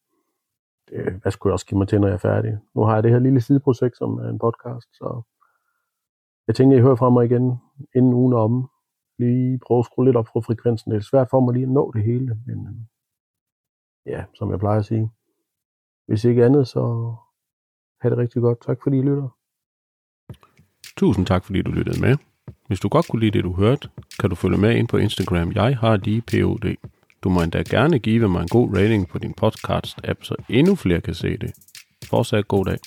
Det, 0.89 1.23
hvad 1.23 1.33
skulle 1.33 1.51
jeg 1.51 1.53
også 1.53 1.67
give 1.67 1.79
mig 1.79 1.89
til, 1.89 2.01
når 2.01 2.09
jeg 2.09 2.15
er 2.15 2.29
færdig? 2.31 2.59
Nu 2.75 2.83
har 2.83 2.95
jeg 2.95 3.03
det 3.03 3.11
her 3.11 3.19
lille 3.19 3.41
sideprojekt, 3.41 3.97
som 3.97 4.19
er 4.19 4.29
en 4.29 4.39
podcast, 4.39 4.89
så 4.93 5.23
jeg 6.47 6.55
tænker, 6.55 6.77
I 6.77 6.81
hører 6.81 6.97
fra 6.97 7.11
mig 7.11 7.25
igen 7.25 7.59
inden 7.95 8.13
ugen 8.13 8.33
om, 8.33 8.71
lige 9.19 9.59
prøve 9.67 9.79
at 9.79 9.85
skrue 9.85 10.05
lidt 10.05 10.17
op 10.17 10.29
for 10.33 10.41
frekvensen. 10.41 10.91
Det 10.91 10.97
er 10.97 11.11
svært 11.11 11.31
for 11.31 11.41
mig 11.41 11.55
lige 11.55 11.63
at 11.63 11.73
nå 11.79 11.93
det 11.95 12.03
hele, 12.05 12.39
men 12.47 12.59
øhm, 12.67 12.87
ja, 14.07 14.25
som 14.35 14.51
jeg 14.51 14.59
plejer 14.59 14.79
at 14.79 14.85
sige. 14.85 15.11
Hvis 16.07 16.25
ikke 16.25 16.45
andet, 16.45 16.69
så 16.69 17.15
have 18.01 18.11
det 18.11 18.19
rigtig 18.19 18.43
godt. 18.43 18.61
Tak 18.61 18.79
fordi 18.83 18.99
I 18.99 19.03
lytter. 19.03 19.29
Tusind 20.97 21.27
tak 21.27 21.45
fordi 21.45 21.63
du 21.63 21.71
lyttede 21.71 22.01
med. 22.01 22.17
Hvis 22.69 22.81
du 22.81 22.89
godt 22.89 23.09
kunne 23.09 23.21
lide 23.21 23.31
det, 23.31 23.45
du 23.45 23.53
hørte, 23.53 23.89
kan 24.21 24.31
du 24.31 24.37
følge 24.37 24.59
med 24.59 24.77
ind 24.77 24.89
på 24.89 24.97
Instagram. 24.97 25.53
Jeg 25.53 25.77
har 25.77 25.97
lige 25.97 26.21
POD. 26.21 26.75
Du 27.23 27.29
må 27.29 27.43
endda 27.43 27.63
gerne 27.71 27.99
give 27.99 28.29
mig 28.29 28.43
en 28.43 28.49
god 28.49 28.77
rating 28.77 29.09
på 29.09 29.19
din 29.19 29.35
podcast-app, 29.43 30.19
så 30.23 30.35
endnu 30.49 30.75
flere 30.75 31.01
kan 31.01 31.15
se 31.15 31.37
det. 31.37 31.53
Fortsat 32.05 32.49
god 32.49 32.65
dag. 32.65 32.79